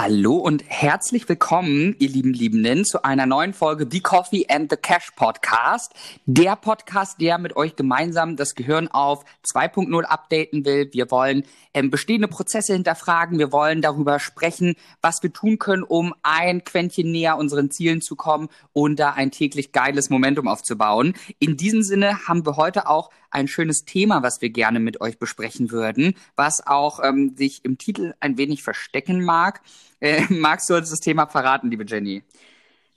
Hallo 0.00 0.36
und 0.36 0.62
herzlich 0.68 1.28
willkommen, 1.28 1.96
ihr 1.98 2.08
lieben 2.08 2.32
Liebenden, 2.32 2.84
zu 2.84 3.02
einer 3.02 3.26
neuen 3.26 3.52
Folge 3.52 3.84
The 3.90 3.98
Coffee 3.98 4.46
and 4.48 4.70
the 4.70 4.76
Cash 4.76 5.10
Podcast. 5.16 5.92
Der 6.24 6.54
Podcast, 6.54 7.20
der 7.20 7.38
mit 7.38 7.56
euch 7.56 7.74
gemeinsam 7.74 8.36
das 8.36 8.54
Gehirn 8.54 8.86
auf 8.86 9.24
2.0 9.52 10.04
updaten 10.04 10.64
will. 10.64 10.88
Wir 10.92 11.10
wollen 11.10 11.42
ähm, 11.74 11.90
bestehende 11.90 12.28
Prozesse 12.28 12.74
hinterfragen. 12.74 13.40
Wir 13.40 13.50
wollen 13.50 13.82
darüber 13.82 14.20
sprechen, 14.20 14.76
was 15.02 15.20
wir 15.24 15.32
tun 15.32 15.58
können, 15.58 15.82
um 15.82 16.14
ein 16.22 16.62
Quäntchen 16.62 17.10
näher 17.10 17.36
unseren 17.36 17.72
Zielen 17.72 18.00
zu 18.00 18.14
kommen 18.14 18.50
und 18.72 19.00
da 19.00 19.14
ein 19.14 19.32
täglich 19.32 19.72
geiles 19.72 20.10
Momentum 20.10 20.46
aufzubauen. 20.46 21.14
In 21.40 21.56
diesem 21.56 21.82
Sinne 21.82 22.28
haben 22.28 22.46
wir 22.46 22.56
heute 22.56 22.88
auch 22.88 23.10
ein 23.30 23.48
schönes 23.48 23.84
Thema, 23.84 24.22
was 24.22 24.40
wir 24.40 24.50
gerne 24.50 24.80
mit 24.80 25.00
euch 25.00 25.18
besprechen 25.18 25.70
würden, 25.70 26.14
was 26.36 26.66
auch 26.66 27.00
ähm, 27.02 27.34
sich 27.36 27.64
im 27.64 27.78
Titel 27.78 28.14
ein 28.20 28.38
wenig 28.38 28.62
verstecken 28.62 29.24
mag. 29.24 29.60
Äh, 30.00 30.22
magst 30.28 30.70
du 30.70 30.74
uns 30.74 30.90
das 30.90 31.00
Thema 31.00 31.26
verraten, 31.26 31.70
liebe 31.70 31.84
Jenny? 31.86 32.22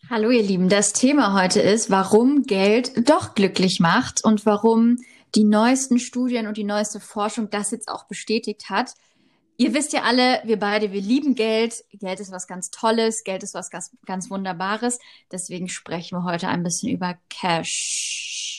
Hallo 0.09 0.29
ihr 0.29 0.43
Lieben, 0.43 0.67
das 0.67 0.93
Thema 0.93 1.39
heute 1.39 1.61
ist, 1.61 1.89
warum 1.89 2.43
Geld 2.43 3.09
doch 3.09 3.35
glücklich 3.35 3.79
macht 3.79 4.23
und 4.23 4.45
warum 4.45 4.97
die 5.35 5.43
neuesten 5.43 5.99
Studien 5.99 6.47
und 6.47 6.57
die 6.57 6.63
neueste 6.63 6.99
Forschung 6.99 7.49
das 7.49 7.71
jetzt 7.71 7.87
auch 7.87 8.05
bestätigt 8.05 8.69
hat. 8.69 8.93
Ihr 9.57 9.73
wisst 9.73 9.93
ja 9.93 10.01
alle, 10.01 10.41
wir 10.43 10.57
beide, 10.57 10.91
wir 10.91 11.01
lieben 11.01 11.35
Geld. 11.35 11.83
Geld 11.93 12.19
ist 12.19 12.31
was 12.31 12.47
ganz 12.47 12.71
Tolles, 12.71 13.23
Geld 13.23 13.43
ist 13.43 13.53
was 13.53 13.69
ganz, 13.69 13.91
ganz 14.05 14.29
Wunderbares. 14.29 14.97
Deswegen 15.31 15.69
sprechen 15.69 16.17
wir 16.17 16.23
heute 16.23 16.47
ein 16.47 16.63
bisschen 16.63 16.89
über 16.89 17.15
Cash. 17.29 18.50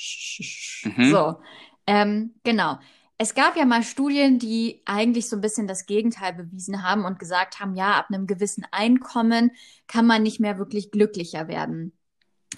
Mhm. 0.84 1.10
So, 1.10 1.36
ähm, 1.86 2.34
genau. 2.44 2.78
Es 3.18 3.34
gab 3.34 3.56
ja 3.56 3.64
mal 3.64 3.84
Studien, 3.84 4.38
die 4.38 4.82
eigentlich 4.84 5.28
so 5.28 5.36
ein 5.36 5.42
bisschen 5.42 5.68
das 5.68 5.86
Gegenteil 5.86 6.32
bewiesen 6.32 6.82
haben 6.82 7.04
und 7.04 7.18
gesagt 7.18 7.60
haben, 7.60 7.76
ja, 7.76 7.92
ab 7.92 8.06
einem 8.08 8.26
gewissen 8.26 8.66
Einkommen 8.72 9.52
kann 9.86 10.06
man 10.06 10.22
nicht 10.22 10.40
mehr 10.40 10.58
wirklich 10.58 10.90
glücklicher 10.90 11.46
werden. 11.46 11.92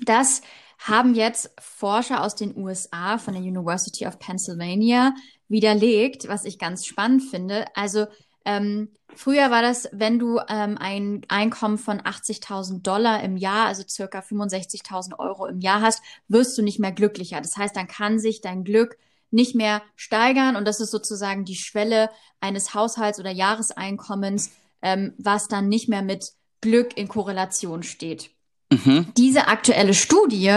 Das 0.00 0.40
haben 0.78 1.14
jetzt 1.14 1.50
Forscher 1.60 2.22
aus 2.22 2.34
den 2.34 2.56
USA 2.56 3.18
von 3.18 3.34
der 3.34 3.42
University 3.42 4.06
of 4.06 4.18
Pennsylvania 4.18 5.14
widerlegt, 5.48 6.28
was 6.28 6.44
ich 6.44 6.58
ganz 6.58 6.86
spannend 6.86 7.22
finde. 7.22 7.66
Also 7.74 8.06
ähm, 8.44 8.90
früher 9.14 9.50
war 9.50 9.62
das, 9.62 9.88
wenn 9.92 10.18
du 10.18 10.38
ähm, 10.48 10.76
ein 10.78 11.22
Einkommen 11.28 11.78
von 11.78 12.00
80.000 12.00 12.82
Dollar 12.82 13.22
im 13.22 13.36
Jahr, 13.36 13.66
also 13.66 13.82
circa 13.88 14.20
65.000 14.20 15.18
Euro 15.18 15.46
im 15.46 15.60
Jahr 15.60 15.80
hast, 15.80 16.02
wirst 16.28 16.56
du 16.58 16.62
nicht 16.62 16.78
mehr 16.78 16.92
glücklicher. 16.92 17.40
Das 17.40 17.56
heißt, 17.56 17.74
dann 17.74 17.88
kann 17.88 18.18
sich 18.18 18.40
dein 18.40 18.64
Glück 18.64 18.96
nicht 19.30 19.54
mehr 19.54 19.82
steigern 19.96 20.56
und 20.56 20.64
das 20.66 20.80
ist 20.80 20.90
sozusagen 20.90 21.44
die 21.44 21.56
Schwelle 21.56 22.10
eines 22.40 22.74
Haushalts- 22.74 23.18
oder 23.18 23.30
Jahreseinkommens, 23.30 24.52
ähm, 24.82 25.14
was 25.18 25.48
dann 25.48 25.68
nicht 25.68 25.88
mehr 25.88 26.02
mit 26.02 26.32
Glück 26.60 26.96
in 26.96 27.08
Korrelation 27.08 27.82
steht. 27.82 28.30
Mhm. 28.70 29.12
Diese 29.16 29.48
aktuelle 29.48 29.94
Studie 29.94 30.54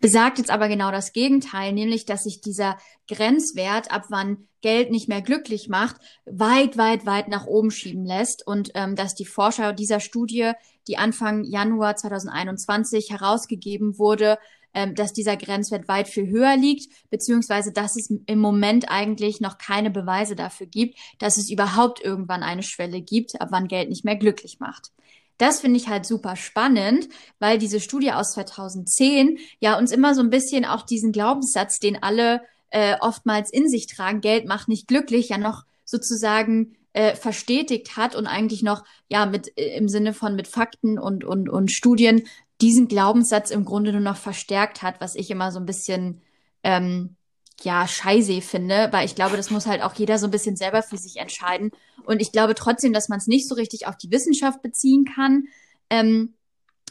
besagt 0.00 0.38
jetzt 0.38 0.50
aber 0.50 0.68
genau 0.68 0.90
das 0.90 1.12
Gegenteil, 1.12 1.72
nämlich 1.72 2.06
dass 2.06 2.24
sich 2.24 2.40
dieser 2.40 2.78
Grenzwert, 3.08 3.90
ab 3.90 4.06
wann 4.08 4.48
Geld 4.60 4.90
nicht 4.90 5.08
mehr 5.08 5.22
glücklich 5.22 5.68
macht, 5.68 5.96
weit, 6.24 6.76
weit, 6.76 7.06
weit 7.06 7.28
nach 7.28 7.46
oben 7.46 7.70
schieben 7.70 8.04
lässt 8.04 8.46
und 8.46 8.70
ähm, 8.74 8.96
dass 8.96 9.14
die 9.14 9.24
Forscher 9.24 9.72
dieser 9.72 10.00
Studie, 10.00 10.52
die 10.88 10.98
Anfang 10.98 11.44
Januar 11.44 11.96
2021 11.96 13.10
herausgegeben 13.10 13.98
wurde, 13.98 14.38
ähm, 14.72 14.94
dass 14.94 15.12
dieser 15.12 15.36
Grenzwert 15.36 15.88
weit 15.88 16.08
viel 16.08 16.28
höher 16.28 16.56
liegt, 16.56 16.92
beziehungsweise 17.10 17.72
dass 17.72 17.96
es 17.96 18.10
im 18.26 18.38
Moment 18.38 18.90
eigentlich 18.90 19.40
noch 19.40 19.58
keine 19.58 19.90
Beweise 19.90 20.36
dafür 20.36 20.66
gibt, 20.66 20.96
dass 21.18 21.38
es 21.38 21.50
überhaupt 21.50 22.00
irgendwann 22.04 22.42
eine 22.42 22.62
Schwelle 22.62 23.00
gibt, 23.00 23.40
ab 23.40 23.48
wann 23.50 23.68
Geld 23.68 23.88
nicht 23.88 24.04
mehr 24.04 24.16
glücklich 24.16 24.60
macht. 24.60 24.92
Das 25.38 25.60
finde 25.60 25.78
ich 25.78 25.88
halt 25.88 26.04
super 26.04 26.36
spannend, 26.36 27.08
weil 27.38 27.58
diese 27.58 27.80
Studie 27.80 28.12
aus 28.12 28.32
2010 28.34 29.38
ja 29.58 29.78
uns 29.78 29.90
immer 29.90 30.14
so 30.14 30.20
ein 30.20 30.28
bisschen 30.28 30.66
auch 30.66 30.82
diesen 30.82 31.12
Glaubenssatz, 31.12 31.78
den 31.78 32.02
alle 32.02 32.42
äh, 32.70 32.96
oftmals 33.00 33.50
in 33.50 33.68
sich 33.68 33.86
tragen, 33.86 34.20
Geld 34.20 34.46
macht 34.46 34.68
nicht 34.68 34.88
glücklich, 34.88 35.28
ja 35.28 35.38
noch 35.38 35.64
sozusagen 35.84 36.76
äh, 36.92 37.14
verstetigt 37.14 37.96
hat 37.96 38.14
und 38.16 38.26
eigentlich 38.26 38.62
noch 38.62 38.84
ja 39.08 39.26
mit 39.26 39.56
äh, 39.58 39.76
im 39.76 39.88
Sinne 39.88 40.12
von 40.12 40.34
mit 40.36 40.48
Fakten 40.48 40.98
und 40.98 41.24
und 41.24 41.48
und 41.48 41.70
Studien 41.70 42.22
diesen 42.60 42.88
Glaubenssatz 42.88 43.50
im 43.50 43.64
Grunde 43.64 43.92
nur 43.92 44.00
noch 44.00 44.16
verstärkt 44.16 44.82
hat, 44.82 45.00
was 45.00 45.14
ich 45.14 45.30
immer 45.30 45.52
so 45.52 45.58
ein 45.58 45.66
bisschen 45.66 46.20
ähm, 46.62 47.16
ja 47.62 47.86
scheiße 47.86 48.40
finde, 48.40 48.88
weil 48.90 49.06
ich 49.06 49.14
glaube, 49.14 49.36
das 49.36 49.50
muss 49.50 49.66
halt 49.66 49.82
auch 49.82 49.94
jeder 49.94 50.18
so 50.18 50.26
ein 50.26 50.30
bisschen 50.30 50.56
selber 50.56 50.82
für 50.82 50.96
sich 50.96 51.16
entscheiden. 51.16 51.70
Und 52.04 52.20
ich 52.20 52.32
glaube 52.32 52.54
trotzdem, 52.54 52.92
dass 52.92 53.08
man 53.08 53.18
es 53.18 53.26
nicht 53.26 53.48
so 53.48 53.54
richtig 53.54 53.86
auf 53.86 53.96
die 53.96 54.10
Wissenschaft 54.10 54.62
beziehen 54.62 55.04
kann, 55.04 55.44
ähm, 55.90 56.34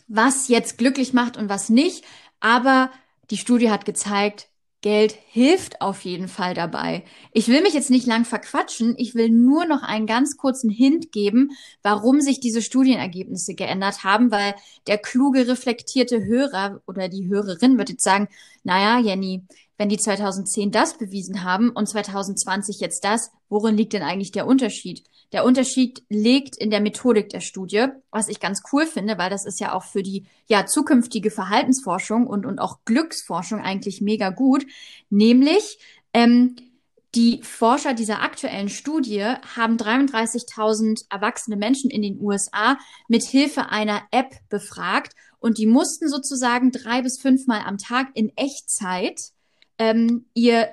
was 0.08 0.48
jetzt 0.48 0.78
glücklich 0.78 1.14
macht 1.14 1.38
und 1.38 1.50
was 1.50 1.70
nicht. 1.70 2.04
Aber 2.40 2.92
die 3.32 3.38
Studie 3.38 3.70
hat 3.70 3.86
gezeigt, 3.86 4.49
Geld 4.82 5.18
hilft 5.28 5.82
auf 5.82 6.06
jeden 6.06 6.30
Fall 6.30 6.54
dabei. 6.54 7.04
Ich 7.34 7.50
will 7.50 7.62
mich 7.62 7.74
jetzt 7.74 7.90
nicht 7.90 8.08
lang 8.08 8.24
verquatschen. 8.24 8.96
Ich 8.98 9.14
will 9.14 9.30
nur 9.30 9.66
noch 9.66 9.84
einen 9.84 10.08
ganz 10.08 10.38
kurzen 10.38 10.70
Hint 10.70 11.12
geben, 11.12 11.52
warum 11.84 12.22
sich 12.22 12.40
diese 12.40 12.62
Studienergebnisse 12.62 13.56
geändert 13.56 14.06
haben, 14.06 14.32
weil 14.32 14.56
der 14.88 14.98
kluge, 14.98 15.50
reflektierte 15.50 16.24
Hörer 16.24 16.82
oder 16.88 17.10
die 17.10 17.28
Hörerin 17.28 17.78
wird 17.78 17.90
jetzt 17.90 18.04
sagen, 18.04 18.30
naja, 18.64 19.00
Jenny, 19.00 19.44
wenn 19.78 19.90
die 19.90 19.98
2010 19.98 20.72
das 20.72 20.98
bewiesen 20.98 21.44
haben 21.44 21.72
und 21.72 21.88
2020 21.88 22.80
jetzt 22.80 23.04
das, 23.04 23.32
worin 23.50 23.76
liegt 23.76 23.92
denn 23.94 24.04
eigentlich 24.04 24.32
der 24.32 24.48
Unterschied? 24.48 25.04
Der 25.32 25.46
Unterschied 25.46 26.04
liegt 26.10 26.58
in 26.58 26.72
der 26.72 26.82
Methodik 26.82 27.30
der 27.30 27.42
Studie, 27.42 27.88
was 28.12 28.30
ich 28.30 28.40
ganz 28.40 28.62
cool 28.72 28.86
finde, 28.86 29.18
weil 29.18 29.30
das 29.30 29.46
ist 29.46 29.60
ja 29.60 29.74
auch 29.74 29.84
für 29.84 30.02
die 30.02 30.26
ja 30.48 30.66
zukünftige 30.66 31.32
Verhaltensforschung 31.32 32.26
und 32.26 32.46
und 32.46 32.60
auch 32.60 32.80
Glücksforschung 32.86 33.62
eigentlich 33.62 34.02
mega 34.02 34.30
gut. 34.30 34.66
Nämlich 35.10 35.80
ähm, 36.14 36.56
die 37.16 37.42
Forscher 37.42 37.94
dieser 37.94 38.22
aktuellen 38.22 38.70
Studie 38.70 39.24
haben 39.56 39.78
33.000 39.78 41.06
erwachsene 41.10 41.58
Menschen 41.58 41.90
in 41.90 42.02
den 42.04 42.20
USA 42.22 42.78
mit 43.08 43.24
Hilfe 43.24 43.70
einer 43.70 44.02
App 44.12 44.36
befragt 44.50 45.14
und 45.40 45.58
die 45.58 45.66
mussten 45.66 46.08
sozusagen 46.08 46.72
drei 46.72 47.02
bis 47.02 47.20
fünfmal 47.20 47.62
am 47.66 47.78
Tag 47.78 48.10
in 48.14 48.32
Echtzeit 48.36 49.32
ähm, 49.80 50.26
ihr, 50.34 50.72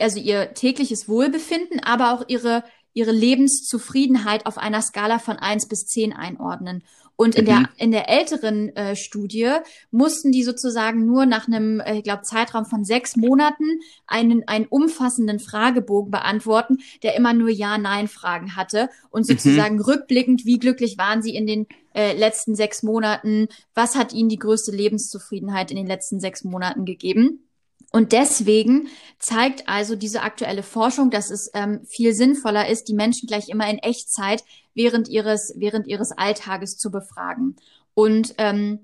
also 0.00 0.20
ihr 0.20 0.54
tägliches 0.54 1.08
Wohlbefinden, 1.08 1.80
aber 1.82 2.12
auch 2.12 2.24
ihre, 2.28 2.62
ihre 2.98 3.12
Lebenszufriedenheit 3.12 4.44
auf 4.44 4.58
einer 4.58 4.82
Skala 4.82 5.20
von 5.20 5.36
eins 5.36 5.68
bis 5.68 5.86
zehn 5.86 6.12
einordnen. 6.12 6.82
Und 7.14 7.36
in 7.36 7.44
mhm. 7.44 7.46
der 7.46 7.68
in 7.76 7.90
der 7.92 8.08
älteren 8.08 8.74
äh, 8.76 8.96
Studie 8.96 9.50
mussten 9.90 10.30
die 10.32 10.42
sozusagen 10.42 11.06
nur 11.06 11.26
nach 11.26 11.46
einem, 11.46 11.80
äh, 11.80 11.98
ich 11.98 12.02
glaube, 12.04 12.22
Zeitraum 12.22 12.64
von 12.64 12.84
sechs 12.84 13.16
Monaten 13.16 13.64
einen 14.06 14.46
einen 14.48 14.66
umfassenden 14.66 15.38
Fragebogen 15.38 16.10
beantworten, 16.10 16.78
der 17.04 17.14
immer 17.14 17.34
nur 17.34 17.50
Ja-Nein-Fragen 17.50 18.56
hatte 18.56 18.88
und 19.10 19.28
mhm. 19.28 19.32
sozusagen 19.32 19.76
mhm. 19.76 19.82
rückblickend, 19.82 20.44
wie 20.44 20.58
glücklich 20.58 20.98
waren 20.98 21.22
sie 21.22 21.34
in 21.34 21.46
den 21.46 21.66
äh, 21.94 22.16
letzten 22.16 22.56
sechs 22.56 22.82
Monaten, 22.82 23.48
was 23.74 23.96
hat 23.96 24.12
ihnen 24.12 24.28
die 24.28 24.38
größte 24.38 24.72
Lebenszufriedenheit 24.72 25.70
in 25.70 25.76
den 25.76 25.86
letzten 25.86 26.20
sechs 26.20 26.44
Monaten 26.44 26.84
gegeben. 26.84 27.47
Und 27.90 28.12
deswegen 28.12 28.88
zeigt 29.18 29.68
also 29.68 29.96
diese 29.96 30.22
aktuelle 30.22 30.62
Forschung, 30.62 31.10
dass 31.10 31.30
es 31.30 31.50
ähm, 31.54 31.84
viel 31.86 32.12
sinnvoller 32.12 32.68
ist, 32.68 32.88
die 32.88 32.94
Menschen 32.94 33.26
gleich 33.26 33.48
immer 33.48 33.68
in 33.68 33.78
Echtzeit 33.78 34.44
während 34.74 35.08
ihres, 35.08 35.54
während 35.56 35.86
ihres 35.86 36.12
Alltages 36.12 36.76
zu 36.76 36.90
befragen. 36.90 37.56
Und 37.94 38.34
ähm, 38.38 38.80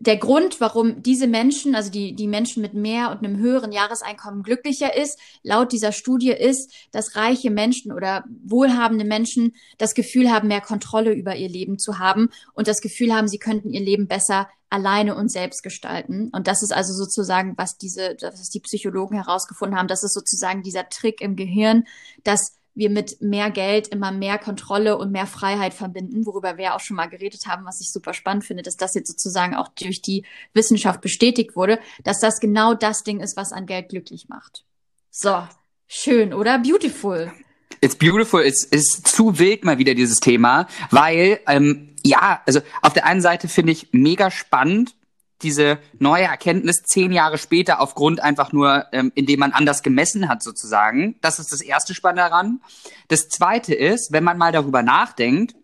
der 0.00 0.16
Grund, 0.16 0.60
warum 0.60 1.02
diese 1.02 1.26
Menschen, 1.26 1.74
also 1.74 1.90
die, 1.90 2.14
die 2.14 2.28
Menschen 2.28 2.62
mit 2.62 2.74
mehr 2.74 3.10
und 3.10 3.18
einem 3.18 3.38
höheren 3.38 3.72
Jahreseinkommen 3.72 4.42
glücklicher 4.42 4.96
ist, 4.96 5.18
laut 5.42 5.72
dieser 5.72 5.92
Studie 5.92 6.30
ist, 6.30 6.72
dass 6.92 7.16
reiche 7.16 7.50
Menschen 7.50 7.92
oder 7.92 8.24
wohlhabende 8.44 9.04
Menschen 9.04 9.54
das 9.76 9.94
Gefühl 9.94 10.30
haben, 10.30 10.48
mehr 10.48 10.60
Kontrolle 10.60 11.12
über 11.12 11.34
ihr 11.34 11.48
Leben 11.48 11.78
zu 11.78 11.98
haben 11.98 12.30
und 12.54 12.68
das 12.68 12.80
Gefühl 12.80 13.12
haben, 13.12 13.26
sie 13.26 13.38
könnten 13.38 13.70
ihr 13.70 13.80
Leben 13.80 14.06
besser 14.06 14.48
alleine 14.70 15.14
und 15.16 15.30
selbst 15.30 15.62
gestalten. 15.62 16.30
Und 16.32 16.46
das 16.46 16.62
ist 16.62 16.72
also 16.72 16.92
sozusagen, 16.92 17.54
was 17.56 17.78
diese, 17.78 18.16
was 18.20 18.50
die 18.50 18.60
Psychologen 18.60 19.16
herausgefunden 19.16 19.78
haben, 19.78 19.88
das 19.88 20.04
ist 20.04 20.14
sozusagen 20.14 20.62
dieser 20.62 20.88
Trick 20.88 21.20
im 21.20 21.36
Gehirn, 21.36 21.84
dass 22.22 22.57
wir 22.78 22.90
mit 22.90 23.20
mehr 23.20 23.50
Geld 23.50 23.88
immer 23.88 24.12
mehr 24.12 24.38
Kontrolle 24.38 24.96
und 24.96 25.10
mehr 25.10 25.26
Freiheit 25.26 25.74
verbinden, 25.74 26.24
worüber 26.24 26.56
wir 26.56 26.74
auch 26.74 26.80
schon 26.80 26.96
mal 26.96 27.08
geredet 27.08 27.46
haben, 27.46 27.66
was 27.66 27.80
ich 27.80 27.90
super 27.90 28.14
spannend 28.14 28.44
finde, 28.44 28.62
dass 28.62 28.76
das 28.76 28.94
jetzt 28.94 29.08
sozusagen 29.08 29.56
auch 29.56 29.68
durch 29.68 30.00
die 30.00 30.24
Wissenschaft 30.54 31.00
bestätigt 31.00 31.56
wurde, 31.56 31.80
dass 32.04 32.20
das 32.20 32.38
genau 32.38 32.74
das 32.74 33.02
Ding 33.02 33.20
ist, 33.20 33.36
was 33.36 33.52
an 33.52 33.66
Geld 33.66 33.88
glücklich 33.88 34.28
macht. 34.28 34.64
So, 35.10 35.42
schön, 35.88 36.32
oder? 36.32 36.60
Beautiful. 36.60 37.32
It's 37.80 37.96
beautiful, 37.96 38.40
it's, 38.40 38.66
it's 38.70 39.02
zu 39.02 39.38
wild 39.38 39.64
mal 39.64 39.78
wieder 39.78 39.94
dieses 39.94 40.20
Thema, 40.20 40.68
weil, 40.90 41.40
ähm, 41.48 41.96
ja, 42.04 42.42
also 42.46 42.60
auf 42.80 42.92
der 42.92 43.06
einen 43.06 43.20
Seite 43.20 43.48
finde 43.48 43.72
ich 43.72 43.88
mega 43.92 44.30
spannend, 44.30 44.94
diese 45.42 45.78
neue 45.98 46.24
Erkenntnis 46.24 46.82
zehn 46.82 47.12
Jahre 47.12 47.38
später 47.38 47.80
aufgrund 47.80 48.20
einfach 48.20 48.52
nur, 48.52 48.86
ähm, 48.92 49.12
indem 49.14 49.40
man 49.40 49.52
anders 49.52 49.82
gemessen 49.82 50.28
hat 50.28 50.42
sozusagen. 50.42 51.16
Das 51.20 51.38
ist 51.38 51.52
das 51.52 51.60
erste 51.60 51.94
Spannende 51.94 52.28
daran. 52.28 52.60
Das 53.08 53.28
zweite 53.28 53.74
ist, 53.74 54.12
wenn 54.12 54.24
man 54.24 54.38
mal 54.38 54.52
darüber 54.52 54.82
nachdenkt, 54.82 55.54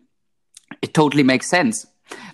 totally 0.93 1.23
makes 1.23 1.49
sense. 1.49 1.87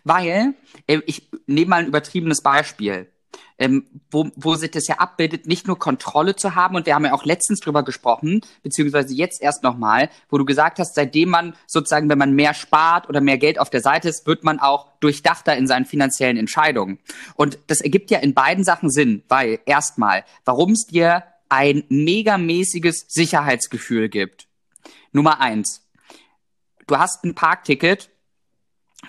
Weil, 0.03 0.53
äh, 0.87 1.01
ich 1.05 1.29
nehme 1.47 1.69
mal 1.69 1.81
ein 1.81 1.87
übertriebenes 1.87 2.41
Beispiel 2.41 3.11
ähm, 3.57 3.85
wo, 4.09 4.29
wo 4.35 4.55
sich 4.55 4.71
das 4.71 4.87
ja 4.87 4.95
abbildet, 4.95 5.47
nicht 5.47 5.67
nur 5.67 5.77
Kontrolle 5.77 6.35
zu 6.35 6.55
haben. 6.55 6.75
Und 6.75 6.85
wir 6.85 6.95
haben 6.95 7.05
ja 7.05 7.13
auch 7.13 7.25
letztens 7.25 7.59
drüber 7.59 7.83
gesprochen, 7.83 8.41
beziehungsweise 8.63 9.13
jetzt 9.13 9.41
erst 9.41 9.63
nochmal, 9.63 10.09
wo 10.29 10.37
du 10.37 10.45
gesagt 10.45 10.79
hast, 10.79 10.95
seitdem 10.95 11.29
man 11.29 11.55
sozusagen, 11.67 12.09
wenn 12.09 12.17
man 12.17 12.33
mehr 12.33 12.53
spart 12.53 13.07
oder 13.07 13.21
mehr 13.21 13.37
Geld 13.37 13.59
auf 13.59 13.69
der 13.69 13.81
Seite 13.81 14.09
ist, 14.09 14.25
wird 14.25 14.43
man 14.43 14.59
auch 14.59 14.87
durchdachter 14.99 15.55
in 15.55 15.67
seinen 15.67 15.85
finanziellen 15.85 16.37
Entscheidungen. 16.37 16.99
Und 17.35 17.59
das 17.67 17.81
ergibt 17.81 18.11
ja 18.11 18.19
in 18.19 18.33
beiden 18.33 18.63
Sachen 18.63 18.89
Sinn, 18.89 19.23
weil 19.27 19.59
erstmal, 19.65 20.23
warum 20.45 20.71
es 20.71 20.85
dir 20.87 21.23
ein 21.49 21.83
megamäßiges 21.89 23.05
Sicherheitsgefühl 23.09 24.09
gibt. 24.09 24.47
Nummer 25.11 25.41
eins. 25.41 25.85
Du 26.87 26.97
hast 26.97 27.23
ein 27.23 27.35
Parkticket 27.35 28.09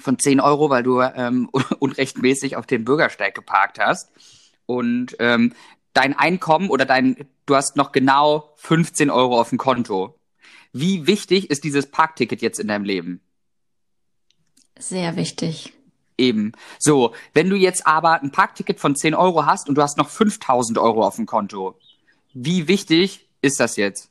von 0.01 0.19
10 0.19 0.41
Euro, 0.41 0.71
weil 0.71 0.83
du 0.83 1.01
ähm, 1.01 1.49
unrechtmäßig 1.79 2.57
auf 2.57 2.67
den 2.67 2.85
Bürgersteig 2.85 3.35
geparkt 3.35 3.79
hast 3.79 4.11
und 4.67 5.17
ähm, 5.19 5.53
dein 5.93 6.19
Einkommen 6.19 6.71
oder 6.71 6.85
dein, 6.85 7.29
du 7.47 7.57
hast 7.57 7.77
noch 7.77 7.93
genau 7.93 8.55
15 8.57 9.11
Euro 9.11 9.41
auf 9.41 9.51
dem 9.51 9.59
Konto. 9.59 10.19
Wie 10.73 11.07
wichtig 11.07 11.51
ist 11.51 11.65
dieses 11.65 11.91
Parkticket 11.91 12.41
jetzt 12.41 12.59
in 12.59 12.69
deinem 12.69 12.85
Leben? 12.85 13.21
Sehr 14.79 15.17
wichtig. 15.17 15.75
Eben. 16.17 16.53
So, 16.79 17.15
wenn 17.35 17.51
du 17.51 17.57
jetzt 17.57 17.87
aber 17.87 18.23
ein 18.23 18.33
Parkticket 18.33 18.81
von 18.81 18.97
10 18.97 19.15
Euro 19.15 19.45
hast 19.45 19.69
und 19.69 19.77
du 19.77 19.83
hast 19.83 19.99
noch 19.99 20.09
5000 20.09 20.79
Euro 20.79 21.07
auf 21.07 21.17
dem 21.17 21.27
Konto, 21.27 21.79
wie 22.33 22.69
wichtig 22.69 23.29
ist 23.43 23.61
das 23.61 23.77
jetzt? 23.77 24.11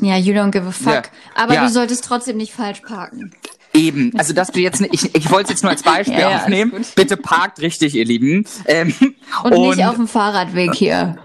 Ja, 0.00 0.16
you 0.16 0.32
don't 0.32 0.50
give 0.50 0.66
a 0.66 0.72
fuck. 0.72 0.92
Ja. 0.92 1.02
Aber 1.34 1.54
ja. 1.54 1.66
du 1.66 1.72
solltest 1.72 2.04
trotzdem 2.04 2.36
nicht 2.36 2.52
falsch 2.52 2.80
parken. 2.80 3.34
Eben, 3.78 4.12
also 4.18 4.32
dass 4.32 4.48
du 4.48 4.60
jetzt, 4.60 4.80
ich, 4.80 5.14
ich 5.14 5.30
wollte 5.30 5.44
es 5.44 5.50
jetzt 5.50 5.62
nur 5.62 5.70
als 5.70 5.82
Beispiel 5.82 6.18
ja, 6.18 6.36
aufnehmen. 6.36 6.84
Bitte 6.96 7.16
parkt 7.16 7.60
richtig, 7.60 7.94
ihr 7.94 8.04
Lieben. 8.04 8.44
Ähm, 8.66 8.94
und, 9.44 9.52
und 9.52 9.70
nicht 9.70 9.84
auf 9.84 9.94
dem 9.94 10.08
Fahrradweg 10.08 10.74
hier. 10.74 11.16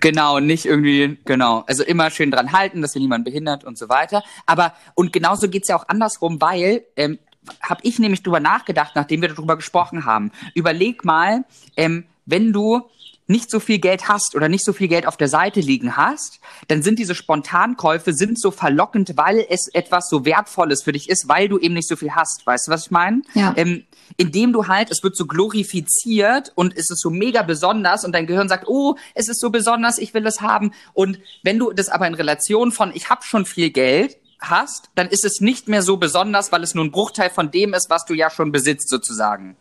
Genau, 0.00 0.38
nicht 0.38 0.64
irgendwie, 0.64 1.18
genau. 1.24 1.64
Also 1.66 1.82
immer 1.82 2.10
schön 2.10 2.30
dran 2.30 2.52
halten, 2.52 2.82
dass 2.82 2.94
ihr 2.94 3.00
niemand 3.00 3.24
behindert 3.24 3.64
und 3.64 3.78
so 3.78 3.88
weiter. 3.88 4.22
Aber, 4.46 4.74
und 4.94 5.12
genauso 5.12 5.48
geht's 5.48 5.68
ja 5.68 5.76
auch 5.76 5.88
andersrum, 5.88 6.40
weil, 6.40 6.84
ähm, 6.96 7.18
habe 7.60 7.80
ich 7.82 7.98
nämlich 7.98 8.22
drüber 8.22 8.40
nachgedacht, 8.40 8.92
nachdem 8.94 9.22
wir 9.22 9.28
darüber 9.28 9.56
gesprochen 9.56 10.04
haben. 10.04 10.30
Überleg 10.54 11.04
mal, 11.04 11.44
ähm, 11.76 12.04
wenn 12.26 12.52
du 12.52 12.82
nicht 13.26 13.50
so 13.50 13.60
viel 13.60 13.78
Geld 13.78 14.08
hast 14.08 14.34
oder 14.34 14.48
nicht 14.48 14.64
so 14.64 14.72
viel 14.72 14.88
Geld 14.88 15.06
auf 15.06 15.16
der 15.16 15.28
Seite 15.28 15.60
liegen 15.60 15.96
hast, 15.96 16.40
dann 16.68 16.82
sind 16.82 16.98
diese 16.98 17.14
Spontankäufe 17.14 18.12
sind 18.12 18.40
so 18.40 18.50
verlockend, 18.50 19.16
weil 19.16 19.46
es 19.48 19.68
etwas 19.72 20.08
so 20.08 20.24
Wertvolles 20.24 20.82
für 20.82 20.92
dich 20.92 21.08
ist, 21.08 21.28
weil 21.28 21.48
du 21.48 21.58
eben 21.58 21.74
nicht 21.74 21.88
so 21.88 21.96
viel 21.96 22.12
hast. 22.12 22.46
Weißt 22.46 22.66
du, 22.66 22.72
was 22.72 22.86
ich 22.86 22.90
meine? 22.90 23.22
Ja. 23.34 23.54
Ähm, 23.56 23.84
indem 24.16 24.52
du 24.52 24.66
halt, 24.66 24.90
es 24.90 25.02
wird 25.02 25.16
so 25.16 25.26
glorifiziert 25.26 26.52
und 26.54 26.76
es 26.76 26.90
ist 26.90 27.00
so 27.00 27.10
mega 27.10 27.42
besonders 27.42 28.04
und 28.04 28.12
dein 28.12 28.26
Gehirn 28.26 28.48
sagt, 28.48 28.66
oh, 28.66 28.96
es 29.14 29.28
ist 29.28 29.40
so 29.40 29.50
besonders, 29.50 29.98
ich 29.98 30.12
will 30.14 30.26
es 30.26 30.40
haben. 30.40 30.72
Und 30.92 31.18
wenn 31.42 31.58
du 31.58 31.72
das 31.72 31.88
aber 31.88 32.06
in 32.06 32.14
Relation 32.14 32.72
von, 32.72 32.92
ich 32.94 33.08
habe 33.08 33.22
schon 33.22 33.46
viel 33.46 33.70
Geld, 33.70 34.18
hast, 34.40 34.90
dann 34.94 35.08
ist 35.08 35.24
es 35.24 35.40
nicht 35.40 35.68
mehr 35.68 35.82
so 35.82 35.96
besonders, 35.96 36.52
weil 36.52 36.62
es 36.62 36.74
nur 36.74 36.84
ein 36.84 36.90
Bruchteil 36.90 37.30
von 37.30 37.50
dem 37.50 37.74
ist, 37.74 37.90
was 37.90 38.04
du 38.04 38.14
ja 38.14 38.28
schon 38.28 38.52
besitzt, 38.52 38.88
sozusagen. 38.88 39.56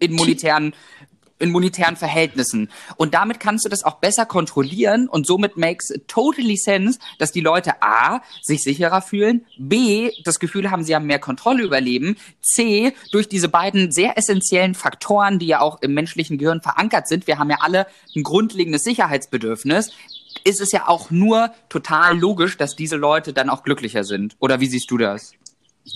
In 0.00 0.12
monetären 0.12 0.74
in 1.42 1.50
monetären 1.50 1.96
Verhältnissen. 1.96 2.70
Und 2.96 3.14
damit 3.14 3.40
kannst 3.40 3.64
du 3.64 3.68
das 3.68 3.84
auch 3.84 3.96
besser 3.96 4.24
kontrollieren 4.24 5.08
und 5.08 5.26
somit 5.26 5.56
makes 5.56 5.92
totally 6.06 6.56
sense, 6.56 6.98
dass 7.18 7.32
die 7.32 7.40
Leute 7.40 7.82
A, 7.82 8.22
sich 8.40 8.62
sicherer 8.62 9.02
fühlen, 9.02 9.44
B, 9.58 10.12
das 10.24 10.38
Gefühl 10.38 10.70
haben, 10.70 10.84
sie 10.84 10.94
haben 10.94 11.06
mehr 11.06 11.18
Kontrolle 11.18 11.64
über 11.64 11.80
Leben, 11.80 12.16
C, 12.40 12.94
durch 13.10 13.28
diese 13.28 13.48
beiden 13.48 13.90
sehr 13.90 14.16
essentiellen 14.16 14.74
Faktoren, 14.74 15.38
die 15.38 15.46
ja 15.46 15.60
auch 15.60 15.82
im 15.82 15.94
menschlichen 15.94 16.38
Gehirn 16.38 16.62
verankert 16.62 17.08
sind, 17.08 17.26
wir 17.26 17.38
haben 17.38 17.50
ja 17.50 17.58
alle 17.60 17.86
ein 18.14 18.22
grundlegendes 18.22 18.82
Sicherheitsbedürfnis, 18.82 19.90
ist 20.44 20.60
es 20.60 20.72
ja 20.72 20.88
auch 20.88 21.10
nur 21.10 21.52
total 21.68 22.18
logisch, 22.18 22.56
dass 22.56 22.76
diese 22.76 22.96
Leute 22.96 23.32
dann 23.32 23.50
auch 23.50 23.64
glücklicher 23.64 24.04
sind. 24.04 24.36
Oder 24.38 24.60
wie 24.60 24.66
siehst 24.66 24.90
du 24.90 24.98
das? 24.98 25.32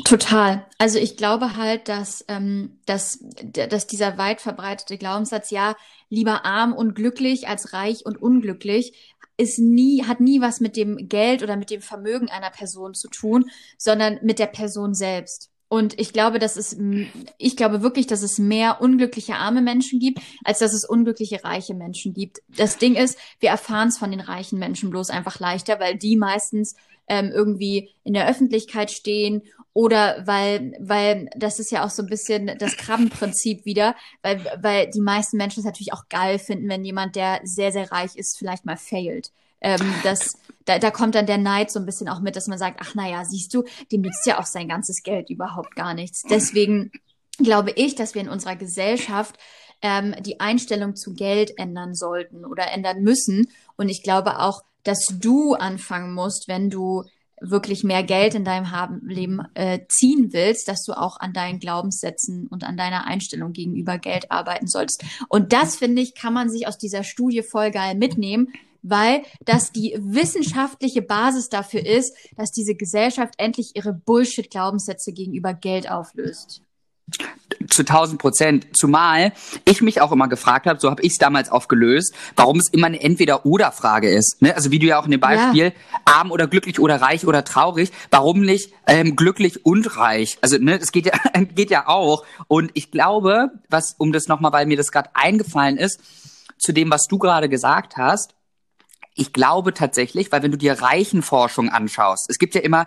Total. 0.05 0.67
Also 0.79 0.99
ich 0.99 1.17
glaube 1.17 1.57
halt, 1.57 1.89
dass, 1.89 2.25
ähm, 2.29 2.79
dass, 2.87 3.21
dass 3.53 3.87
dieser 3.87 4.19
weit 4.19 4.41
verbreitete 4.41 4.99
Glaubenssatz, 4.99 5.51
ja, 5.51 5.77
lieber 6.09 6.45
arm 6.45 6.73
und 6.73 6.95
glücklich 6.95 7.49
als 7.49 7.73
reich 7.73 8.05
und 8.05 8.21
unglücklich, 8.21 9.17
ist 9.37 9.59
nie, 9.59 10.05
hat 10.05 10.21
nie 10.21 10.41
was 10.41 10.61
mit 10.61 10.77
dem 10.77 11.09
Geld 11.09 11.43
oder 11.43 11.57
mit 11.57 11.71
dem 11.71 11.83
Vermögen 11.83 12.29
einer 12.29 12.51
Person 12.51 12.95
zu 12.95 13.09
tun, 13.09 13.51
sondern 13.79 14.19
mit 14.23 14.39
der 14.39 14.47
Person 14.47 14.95
selbst. 14.95 15.51
Und 15.69 15.99
ich 15.99 16.13
glaube, 16.13 16.39
dass 16.39 16.57
es, 16.57 16.77
ich 17.39 17.57
glaube 17.57 17.83
wirklich, 17.83 18.07
dass 18.07 18.23
es 18.23 18.39
mehr 18.39 18.81
unglückliche 18.81 19.35
arme 19.35 19.63
Menschen 19.63 19.99
gibt, 19.99 20.21
als 20.45 20.61
dass 20.61 20.73
es 20.73 20.85
unglückliche 20.85 21.43
reiche 21.43 21.75
Menschen 21.75 22.15
gibt. 22.15 22.39
Das 22.49 22.79
Ding 22.79 22.95
ist, 22.95 23.19
wir 23.41 23.51
erfahren 23.51 23.89
es 23.89 23.99
von 23.99 24.13
den 24.13 24.21
reichen 24.21 24.59
Menschen 24.61 24.91
bloß 24.91 25.11
einfach 25.11 25.41
leichter, 25.41 25.81
weil 25.81 25.97
die 25.97 26.17
meistens 26.17 26.77
ähm, 27.09 27.31
irgendwie 27.33 27.91
in 28.05 28.15
der 28.15 28.29
Öffentlichkeit 28.29 28.91
stehen 28.91 29.43
oder 29.77 30.27
weil, 30.27 30.73
weil 30.81 31.29
das 31.37 31.59
ist 31.59 31.71
ja 31.71 31.85
auch 31.85 31.91
so 31.91 32.03
ein 32.03 32.09
bisschen 32.09 32.51
das 32.59 32.79
Krabbenprinzip 32.79 33.67
wieder, 33.67 33.95
weil, 34.23 34.43
weil 34.63 34.89
die 34.89 35.03
meisten 35.03 35.37
Menschen 35.37 35.61
es 35.61 35.67
natürlich 35.67 35.93
auch 35.93 36.09
geil 36.09 36.39
finden, 36.39 36.71
wenn 36.71 36.83
jemand, 36.83 37.15
der 37.15 37.41
sehr, 37.45 37.73
sehr 37.73 37.93
reich 37.93 38.17
ist, 38.17 38.39
vielleicht 38.39 38.65
mal 38.65 38.79
failt. 38.79 39.33
Ähm, 39.61 39.83
das, 40.03 40.39
da, 40.65 40.79
da 40.79 40.91
kommt 40.91 41.15
dann 41.15 41.27
der 41.27 41.37
Neid 41.37 41.71
so 41.71 41.79
ein 41.79 41.85
bisschen 41.85 42.09
auch 42.09 42.21
mit, 42.21 42.37
dass 42.37 42.47
man 42.47 42.57
sagt, 42.57 42.79
ach 42.81 42.95
naja, 42.95 43.27
siehst 43.27 43.53
du, 43.53 43.65
dem 43.93 44.01
nützt 44.01 44.25
ja 44.25 44.41
auch 44.41 44.47
sein 44.47 44.67
ganzes 44.67 45.03
Geld 45.03 45.29
überhaupt 45.29 45.77
gar 45.77 45.93
nichts. 45.93 46.23
Deswegen 46.23 46.91
glaube 47.37 47.71
ich, 47.73 47.97
dass 47.97 48.15
wir 48.15 48.23
in 48.23 48.31
unserer 48.31 48.57
Gesellschaft 48.57 49.37
ähm, 49.83 50.15
die 50.21 50.41
Einstellung 50.41 50.97
zu 50.97 51.13
Geld 51.13 51.59
ändern 51.59 51.95
sollten 51.95 52.47
oder 52.47 52.73
ändern 52.73 53.03
müssen. 53.03 53.51
Und 53.77 53.91
ich 53.91 54.03
glaube 54.03 54.39
auch, 54.39 54.63
dass 54.85 55.05
du 55.13 55.53
anfangen 55.53 56.15
musst, 56.15 56.49
wenn 56.49 56.71
du 56.71 57.05
wirklich 57.51 57.85
mehr 57.85 58.03
Geld 58.03 58.35
in 58.35 58.45
deinem 58.45 59.01
Leben 59.07 59.41
äh, 59.55 59.81
ziehen 59.89 60.33
willst, 60.33 60.69
dass 60.69 60.85
du 60.85 60.93
auch 60.93 61.19
an 61.21 61.33
deinen 61.33 61.59
Glaubenssätzen 61.59 62.47
und 62.47 62.65
an 62.65 62.77
deiner 62.77 63.07
Einstellung 63.07 63.53
gegenüber 63.53 63.99
Geld 63.99 64.31
arbeiten 64.31 64.67
solltest. 64.67 65.05
Und 65.29 65.53
das, 65.53 65.77
finde 65.77 66.03
ich, 66.03 66.15
kann 66.15 66.33
man 66.33 66.51
sich 66.51 66.67
aus 66.67 66.79
dieser 66.79 67.05
Studie 67.05 67.43
voll 67.43 67.71
geil 67.71 67.95
mitnehmen, 67.95 68.53
weil 68.83 69.23
das 69.45 69.73
die 69.73 69.97
wissenschaftliche 69.99 71.03
Basis 71.03 71.49
dafür 71.49 71.85
ist, 71.85 72.17
dass 72.37 72.53
diese 72.53 72.75
Gesellschaft 72.75 73.35
endlich 73.39 73.73
ihre 73.75 73.93
Bullshit-Glaubenssätze 73.93 75.13
gegenüber 75.13 75.55
Geld 75.55 75.91
auflöst. 75.91 76.63
Zu 77.71 77.83
1000 77.83 78.21
Prozent. 78.21 78.67
Zumal 78.73 79.33
ich 79.65 79.81
mich 79.81 80.01
auch 80.01 80.13
immer 80.13 80.29
gefragt 80.29 80.67
habe, 80.67 80.81
so 80.81 80.91
habe 80.91 81.03
ich 81.03 81.13
es 81.13 81.19
damals 81.19 81.51
aufgelöst, 81.51 82.15
warum 82.35 82.59
es 82.59 82.69
immer 82.71 82.89
eine 82.89 83.01
Entweder-Oder-Frage 83.01 84.11
ist. 84.11 84.43
Ne? 84.43 84.55
Also 84.55 84.71
wie 84.71 84.79
du 84.79 84.87
ja 84.87 84.99
auch 84.99 85.05
in 85.05 85.13
dem 85.13 85.21
Beispiel, 85.21 85.67
ja. 85.67 86.01
arm 86.05 86.33
oder 86.33 86.47
glücklich 86.47 86.81
oder 86.81 87.01
reich 87.01 87.27
oder 87.27 87.45
traurig, 87.45 87.93
warum 88.11 88.41
nicht 88.41 88.73
ähm, 88.87 89.17
glücklich 89.17 89.65
und 89.65 89.97
reich? 89.97 90.39
Also 90.41 90.59
ne, 90.59 90.79
das 90.79 90.93
geht 90.93 91.07
ja, 91.07 91.13
geht 91.55 91.71
ja 91.71 91.87
auch. 91.89 92.25
Und 92.49 92.71
ich 92.75 92.91
glaube, 92.91 93.51
was, 93.69 93.95
um 93.99 94.13
das 94.13 94.29
nochmal, 94.29 94.53
weil 94.53 94.67
mir 94.67 94.77
das 94.77 94.91
gerade 94.91 95.11
eingefallen 95.15 95.77
ist, 95.77 96.01
zu 96.59 96.73
dem, 96.73 96.91
was 96.91 97.07
du 97.07 97.19
gerade 97.19 97.49
gesagt 97.49 97.97
hast, 97.97 98.35
ich 99.15 99.33
glaube 99.33 99.73
tatsächlich, 99.73 100.31
weil 100.31 100.43
wenn 100.43 100.51
du 100.51 100.59
dir 100.59 100.83
Reichenforschung 100.83 101.71
anschaust, 101.71 102.27
es 102.29 102.39
gibt 102.39 102.55
ja 102.55 102.61
immer 102.61 102.87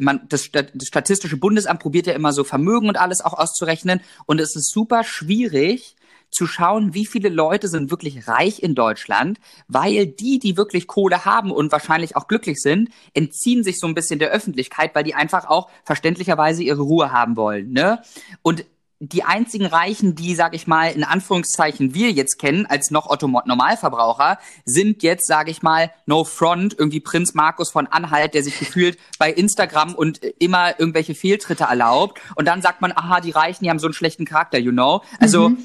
man, 0.00 0.26
das, 0.28 0.50
das 0.52 0.66
Statistische 0.82 1.36
Bundesamt 1.36 1.80
probiert 1.80 2.06
ja 2.06 2.14
immer 2.14 2.32
so 2.32 2.44
Vermögen 2.44 2.88
und 2.88 2.96
alles 2.96 3.20
auch 3.20 3.34
auszurechnen. 3.34 4.00
Und 4.26 4.40
es 4.40 4.56
ist 4.56 4.72
super 4.72 5.04
schwierig 5.04 5.96
zu 6.30 6.46
schauen, 6.46 6.92
wie 6.92 7.06
viele 7.06 7.28
Leute 7.28 7.68
sind 7.68 7.90
wirklich 7.90 8.28
reich 8.28 8.62
in 8.62 8.74
Deutschland, 8.74 9.38
weil 9.68 10.06
die, 10.06 10.38
die 10.38 10.56
wirklich 10.56 10.86
Kohle 10.86 11.24
haben 11.24 11.50
und 11.50 11.72
wahrscheinlich 11.72 12.16
auch 12.16 12.28
glücklich 12.28 12.60
sind, 12.60 12.90
entziehen 13.14 13.62
sich 13.62 13.78
so 13.78 13.86
ein 13.86 13.94
bisschen 13.94 14.18
der 14.18 14.30
Öffentlichkeit, 14.30 14.94
weil 14.94 15.04
die 15.04 15.14
einfach 15.14 15.46
auch 15.46 15.70
verständlicherweise 15.84 16.62
ihre 16.62 16.82
Ruhe 16.82 17.12
haben 17.12 17.36
wollen. 17.36 17.72
Ne? 17.72 18.02
Und 18.42 18.66
die 18.98 19.24
einzigen 19.24 19.66
Reichen, 19.66 20.14
die, 20.14 20.34
sag 20.34 20.54
ich 20.54 20.66
mal, 20.66 20.90
in 20.90 21.04
Anführungszeichen 21.04 21.92
wir 21.92 22.12
jetzt 22.12 22.38
kennen 22.38 22.64
als 22.66 22.90
noch 22.90 23.08
Otto 23.08 23.28
Normalverbraucher, 23.28 24.38
sind 24.64 25.02
jetzt, 25.02 25.26
sag 25.26 25.48
ich 25.48 25.62
mal, 25.62 25.92
no 26.06 26.24
front, 26.24 26.74
irgendwie 26.78 27.00
Prinz 27.00 27.34
Markus 27.34 27.70
von 27.70 27.86
Anhalt, 27.86 28.34
der 28.34 28.42
sich 28.42 28.58
gefühlt 28.58 28.98
bei 29.18 29.30
Instagram 29.30 29.94
und 29.94 30.22
immer 30.38 30.78
irgendwelche 30.80 31.14
Fehltritte 31.14 31.64
erlaubt. 31.64 32.20
Und 32.36 32.46
dann 32.46 32.62
sagt 32.62 32.80
man, 32.80 32.92
aha, 32.92 33.20
die 33.20 33.32
Reichen, 33.32 33.64
die 33.64 33.70
haben 33.70 33.78
so 33.78 33.86
einen 33.86 33.94
schlechten 33.94 34.24
Charakter, 34.24 34.58
you 34.58 34.72
know. 34.72 35.02
Also 35.20 35.50
mhm. 35.50 35.58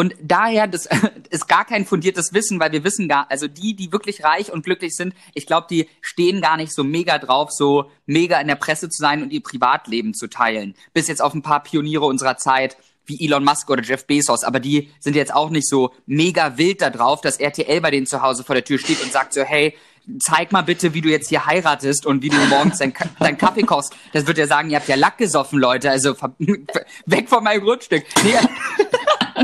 Und 0.00 0.14
daher, 0.22 0.66
das 0.66 0.88
ist 1.30 1.46
gar 1.46 1.66
kein 1.66 1.84
fundiertes 1.84 2.32
Wissen, 2.32 2.58
weil 2.58 2.72
wir 2.72 2.84
wissen 2.84 3.06
gar, 3.06 3.30
also 3.30 3.48
die, 3.48 3.76
die 3.76 3.92
wirklich 3.92 4.24
reich 4.24 4.50
und 4.50 4.64
glücklich 4.64 4.96
sind, 4.96 5.12
ich 5.34 5.44
glaube, 5.44 5.66
die 5.68 5.90
stehen 6.00 6.40
gar 6.40 6.56
nicht 6.56 6.72
so 6.72 6.84
mega 6.84 7.18
drauf, 7.18 7.50
so 7.50 7.90
mega 8.06 8.40
in 8.40 8.48
der 8.48 8.54
Presse 8.54 8.88
zu 8.88 8.98
sein 8.98 9.22
und 9.22 9.30
ihr 9.30 9.42
Privatleben 9.42 10.14
zu 10.14 10.28
teilen. 10.28 10.74
Bis 10.94 11.08
jetzt 11.08 11.20
auf 11.20 11.34
ein 11.34 11.42
paar 11.42 11.62
Pioniere 11.62 12.06
unserer 12.06 12.38
Zeit, 12.38 12.78
wie 13.04 13.22
Elon 13.22 13.44
Musk 13.44 13.68
oder 13.68 13.82
Jeff 13.82 14.06
Bezos, 14.06 14.42
aber 14.42 14.58
die 14.58 14.88
sind 15.00 15.16
jetzt 15.16 15.34
auch 15.34 15.50
nicht 15.50 15.68
so 15.68 15.92
mega 16.06 16.56
wild 16.56 16.80
da 16.80 16.88
drauf, 16.88 17.20
dass 17.20 17.36
RTL 17.36 17.82
bei 17.82 17.90
denen 17.90 18.06
zu 18.06 18.22
Hause 18.22 18.42
vor 18.42 18.54
der 18.54 18.64
Tür 18.64 18.78
steht 18.78 19.02
und 19.02 19.12
sagt 19.12 19.34
so, 19.34 19.42
hey, 19.42 19.76
zeig 20.18 20.50
mal 20.50 20.62
bitte, 20.62 20.94
wie 20.94 21.02
du 21.02 21.10
jetzt 21.10 21.28
hier 21.28 21.44
heiratest 21.44 22.06
und 22.06 22.22
wie 22.22 22.30
du 22.30 22.38
morgens 22.46 22.78
deinen 22.78 22.94
dein 23.18 23.36
Kaffee 23.36 23.64
kochst. 23.64 23.94
Das 24.14 24.26
wird 24.26 24.38
er 24.38 24.46
sagen, 24.46 24.70
ihr 24.70 24.76
habt 24.76 24.88
ja 24.88 24.96
Lack 24.96 25.18
gesoffen, 25.18 25.58
Leute. 25.58 25.90
Also 25.90 26.16
weg 27.04 27.28
von 27.28 27.44
meinem 27.44 27.60
Grundstück. 27.60 28.04
Nee. 28.24 28.38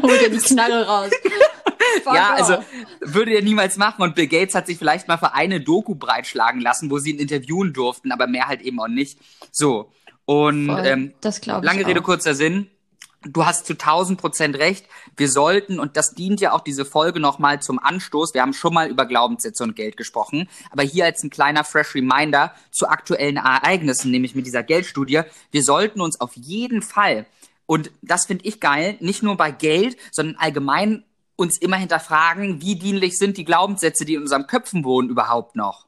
Hol 0.07 0.19
dir 0.19 0.31
die 0.31 0.39
Knarre 0.39 0.87
raus. 0.87 1.11
ja, 2.07 2.35
also 2.35 2.59
würde 3.01 3.35
er 3.35 3.43
niemals 3.43 3.77
machen. 3.77 4.03
Und 4.03 4.15
Bill 4.15 4.27
Gates 4.27 4.55
hat 4.55 4.67
sich 4.67 4.79
vielleicht 4.79 5.09
mal 5.09 5.17
für 5.17 5.35
eine 5.35 5.61
Doku 5.61 5.95
breitschlagen 5.95 6.61
lassen, 6.61 6.91
wo 6.91 6.99
sie 6.99 7.11
ihn 7.11 7.19
interviewen 7.19 7.73
durften, 7.73 8.13
aber 8.13 8.27
mehr 8.27 8.49
halt 8.49 8.63
eben 8.63 8.81
auch 8.81 8.89
nicht. 8.89 9.19
So. 9.53 9.93
Und 10.25 10.69
ähm, 10.85 11.15
das 11.21 11.45
lange 11.47 11.87
Rede, 11.87 12.03
kurzer 12.03 12.35
Sinn. 12.35 12.69
Du 13.23 13.45
hast 13.45 13.67
zu 13.67 13.73
1000 13.73 14.21
Prozent 14.21 14.57
recht. 14.57 14.87
Wir 15.17 15.29
sollten, 15.29 15.81
und 15.81 15.97
das 15.97 16.15
dient 16.15 16.41
ja 16.41 16.53
auch 16.53 16.61
diese 16.61 16.85
Folge 16.85 17.19
nochmal 17.19 17.61
zum 17.61 17.79
Anstoß. 17.79 18.35
Wir 18.35 18.43
haben 18.43 18.53
schon 18.53 18.75
mal 18.75 18.89
über 18.89 19.07
Glaubenssätze 19.07 19.65
und 19.65 19.75
Geld 19.75 19.97
gesprochen. 19.97 20.49
Aber 20.71 20.83
hier 20.83 21.07
als 21.07 21.23
ein 21.23 21.31
kleiner 21.31 21.65
Fresh 21.65 21.95
Reminder 21.95 22.53
zu 22.71 22.89
aktuellen 22.89 23.37
Ereignissen, 23.37 24.11
nämlich 24.11 24.35
mit 24.35 24.47
dieser 24.47 24.63
Geldstudie. 24.63 25.23
Wir 25.51 25.63
sollten 25.63 26.01
uns 26.01 26.21
auf 26.21 26.37
jeden 26.37 26.83
Fall, 26.83 27.27
und 27.67 27.91
das 28.03 28.27
finde 28.27 28.45
ich 28.45 28.61
geil, 28.61 28.97
nicht 29.01 29.23
nur 29.23 29.37
bei 29.37 29.51
Geld, 29.51 29.97
sondern 30.13 30.37
allgemein 30.37 31.05
uns 31.35 31.59
immer 31.59 31.77
hinterfragen, 31.77 32.63
wie 32.63 32.77
dienlich 32.77 33.19
sind 33.19 33.37
die 33.37 33.45
Glaubenssätze, 33.45 34.05
die 34.05 34.15
in 34.15 34.23
unseren 34.23 34.47
Köpfen 34.47 34.85
wohnen, 34.85 35.11
überhaupt 35.11 35.55
noch. 35.55 35.87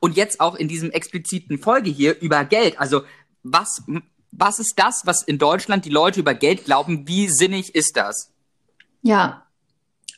Und 0.00 0.16
jetzt 0.16 0.40
auch 0.40 0.56
in 0.56 0.68
diesem 0.68 0.90
expliziten 0.90 1.58
Folge 1.58 1.90
hier 1.90 2.20
über 2.20 2.44
Geld. 2.44 2.78
Also 2.78 3.02
was, 3.42 3.82
was 4.30 4.58
ist 4.58 4.74
das, 4.76 5.02
was 5.06 5.22
in 5.22 5.38
Deutschland 5.38 5.84
die 5.84 5.90
Leute 5.90 6.20
über 6.20 6.34
Geld 6.34 6.64
glauben? 6.64 7.08
Wie 7.08 7.28
sinnig 7.28 7.74
ist 7.74 7.96
das? 7.96 8.32
Ja, 9.02 9.46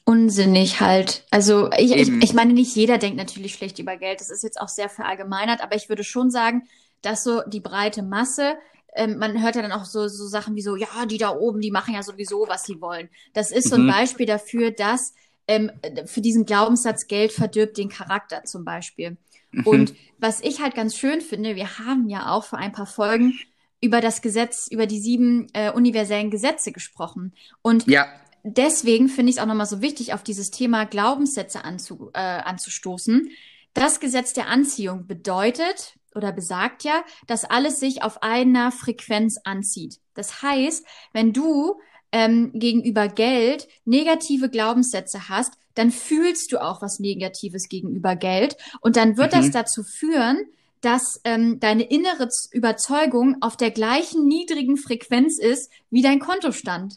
unsinnig 0.05 0.81
halt. 0.81 1.25
Also 1.31 1.71
ich, 1.73 1.93
ich, 1.93 2.09
ich 2.09 2.33
meine, 2.33 2.55
nicht 2.55 2.75
jeder 2.75 2.99
denkt 2.99 3.19
natürlich 3.19 3.55
schlecht 3.55 3.79
über 3.79 3.97
Geld. 3.97 4.21
Das 4.21 4.31
ist 4.31 4.43
jetzt 4.43 4.61
auch 4.61 4.69
sehr 4.69 4.89
verallgemeinert, 4.89 5.61
aber 5.61 5.77
ich 5.77 5.89
würde 5.89 6.03
schon 6.03 6.31
sagen, 6.31 6.67
dass 7.03 7.23
so 7.23 7.43
die 7.47 7.61
breite 7.61 8.03
Masse 8.03 8.55
ähm, 8.95 9.19
man 9.19 9.43
hört 9.43 9.57
ja 9.57 9.63
dann 9.63 9.73
auch 9.73 9.85
so, 9.85 10.09
so 10.09 10.27
Sachen 10.27 10.55
wie 10.55 10.63
so, 10.63 10.77
ja, 10.77 11.07
die 11.07 11.19
da 11.19 11.31
oben, 11.35 11.61
die 11.61 11.71
machen 11.71 11.95
ja 11.95 12.03
sowieso, 12.03 12.47
was 12.49 12.65
sie 12.65 12.81
wollen. 12.81 13.09
Das 13.33 13.51
ist 13.51 13.69
so 13.69 13.77
ein 13.77 13.85
mhm. 13.85 13.91
Beispiel 13.91 14.27
dafür, 14.27 14.71
dass 14.71 15.15
ähm, 15.49 15.71
für 16.07 16.21
diesen 16.21 16.45
Glaubenssatz 16.45 17.07
Geld 17.07 17.33
verdirbt 17.33 17.79
den 17.79 17.89
Charakter 17.89 18.45
zum 18.45 18.65
Beispiel. 18.65 19.17
Mhm. 19.51 19.67
Und 19.67 19.95
was 20.19 20.41
ich 20.41 20.61
halt 20.61 20.75
ganz 20.75 20.97
schön 20.97 21.21
finde, 21.21 21.57
wir 21.57 21.79
haben 21.79 22.09
ja 22.09 22.31
auch 22.31 22.45
vor 22.45 22.59
ein 22.59 22.73
paar 22.73 22.87
Folgen 22.87 23.35
über 23.81 24.01
das 24.01 24.23
Gesetz, 24.23 24.69
über 24.71 24.87
die 24.87 25.01
sieben 25.01 25.49
äh, 25.55 25.71
universellen 25.73 26.31
Gesetze 26.31 26.71
gesprochen. 26.71 27.33
Und 27.63 27.87
ja. 27.89 28.07
deswegen 28.45 29.09
finde 29.09 29.31
ich 29.31 29.37
es 29.37 29.43
auch 29.43 29.47
nochmal 29.47 29.67
so 29.67 29.83
wichtig, 29.83 30.15
auf 30.15 30.23
dieses 30.23 30.51
Thema 30.51 30.85
Glaubenssätze 30.85 31.65
anzu, 31.65 32.11
äh, 32.15 32.19
anzustoßen. 32.19 33.31
Das 33.75 34.01
Gesetz 34.01 34.35
der 34.35 34.49
Anziehung 34.49 35.07
bedeutet, 35.07 35.97
oder 36.15 36.33
besagt 36.33 36.85
ja, 36.85 37.05
dass 37.27 37.45
alles 37.45 37.81
sich 37.81 38.03
auf 38.03 38.23
einer 38.23 38.73
Frequenz 38.73 39.39
anzieht. 39.45 40.01
Das 40.15 40.43
heißt, 40.43 40.85
wenn 41.13 41.33
du 41.33 41.81
ähm, 42.13 42.53
gegenüber 42.55 43.09
Geld 43.09 43.69
negative 43.85 44.51
Glaubenssätze 44.51 45.29
hast, 45.29 45.55
dann 45.75 45.91
fühlst 45.91 46.53
du 46.53 46.63
auch 46.63 46.83
was 46.83 46.99
Negatives 46.99 47.69
gegenüber 47.69 48.17
Geld 48.17 48.57
und 48.81 48.97
dann 48.97 49.17
wird 49.17 49.35
mhm. 49.35 49.39
das 49.39 49.51
dazu 49.51 49.83
führen, 49.83 50.39
dass 50.83 51.21
ähm, 51.25 51.61
deine 51.61 51.85
innere 51.85 52.29
Überzeugung 52.51 53.37
auf 53.41 53.57
der 53.57 53.71
gleichen 53.71 54.27
niedrigen 54.27 54.77
Frequenz 54.77 55.39
ist 55.39 55.71
wie 55.91 56.03
dein 56.03 56.19
Kontostand. 56.19 56.97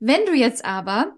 Wenn 0.00 0.26
du 0.26 0.34
jetzt 0.34 0.64
aber 0.64 1.14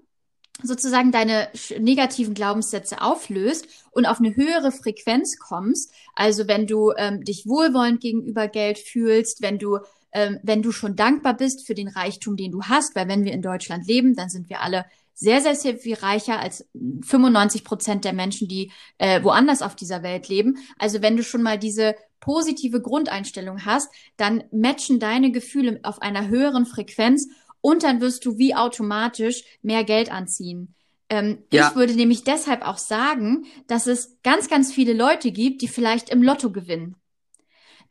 sozusagen 0.63 1.13
deine 1.13 1.49
negativen 1.79 2.35
Glaubenssätze 2.35 3.01
auflöst 3.01 3.67
und 3.91 4.07
auf 4.07 4.19
eine 4.19 4.37
höhere 4.37 4.73
Frequenz 4.73 5.39
kommst, 5.39 5.93
also 6.15 6.47
wenn 6.47 6.67
du 6.67 6.93
ähm, 6.97 7.25
dich 7.25 7.47
wohlwollend 7.47 8.01
gegenüber 8.01 8.49
Geld 8.49 8.79
fühlst, 8.79 9.43
wenn 9.43 9.59
du 9.59 9.79
ähm, 10.13 10.39
wenn 10.43 10.63
du 10.63 10.73
schon 10.73 10.95
dankbar 10.95 11.35
bist 11.35 11.67
für 11.67 11.75
den 11.75 11.89
Reichtum, 11.89 12.37
den 12.37 12.53
du 12.53 12.63
hast, 12.63 12.95
weil 12.95 13.09
wenn 13.09 13.25
wir 13.25 13.33
in 13.33 13.43
Deutschland 13.43 13.87
leben, 13.87 14.15
dann 14.15 14.29
sind 14.29 14.51
wir 14.51 14.61
alle 14.61 14.85
sehr, 15.15 15.41
sehr, 15.41 15.55
sehr 15.55 15.77
viel 15.77 15.95
reicher 15.95 16.39
als 16.41 16.67
95 16.75 17.65
Prozent 17.65 18.05
der 18.05 18.13
Menschen, 18.13 18.49
die 18.49 18.73
äh, 18.99 19.23
woanders 19.23 19.63
auf 19.63 19.75
dieser 19.77 20.03
Welt 20.03 20.29
leben. 20.29 20.59
Also 20.79 21.03
wenn 21.03 21.17
du 21.17 21.23
schon 21.23 21.43
mal 21.43 21.59
diese 21.59 21.95
positive 22.21 22.81
Grundeinstellung 22.81 23.65
hast, 23.65 23.91
dann 24.17 24.45
matchen 24.53 25.01
deine 25.01 25.33
Gefühle 25.33 25.81
auf 25.83 26.01
einer 26.01 26.29
höheren 26.29 26.67
Frequenz 26.67 27.29
und 27.63 27.83
dann 27.83 28.03
wirst 28.03 28.27
du 28.27 28.37
wie 28.37 28.55
automatisch 28.55 29.45
mehr 29.63 29.85
Geld 29.85 30.13
anziehen. 30.13 30.75
Ähm, 31.09 31.39
ja. 31.51 31.69
Ich 31.69 31.77
würde 31.77 31.95
nämlich 31.95 32.25
deshalb 32.25 32.67
auch 32.67 32.79
sagen, 32.79 33.47
dass 33.67 33.87
es 33.87 34.19
ganz, 34.23 34.51
ganz 34.51 34.73
viele 34.73 34.93
Leute 34.93 35.33
gibt, 35.33 35.63
die 35.63 35.69
vielleicht 35.69 36.11
im 36.11 36.23
Lotto 36.23 36.51
gewinnen. 36.51 36.97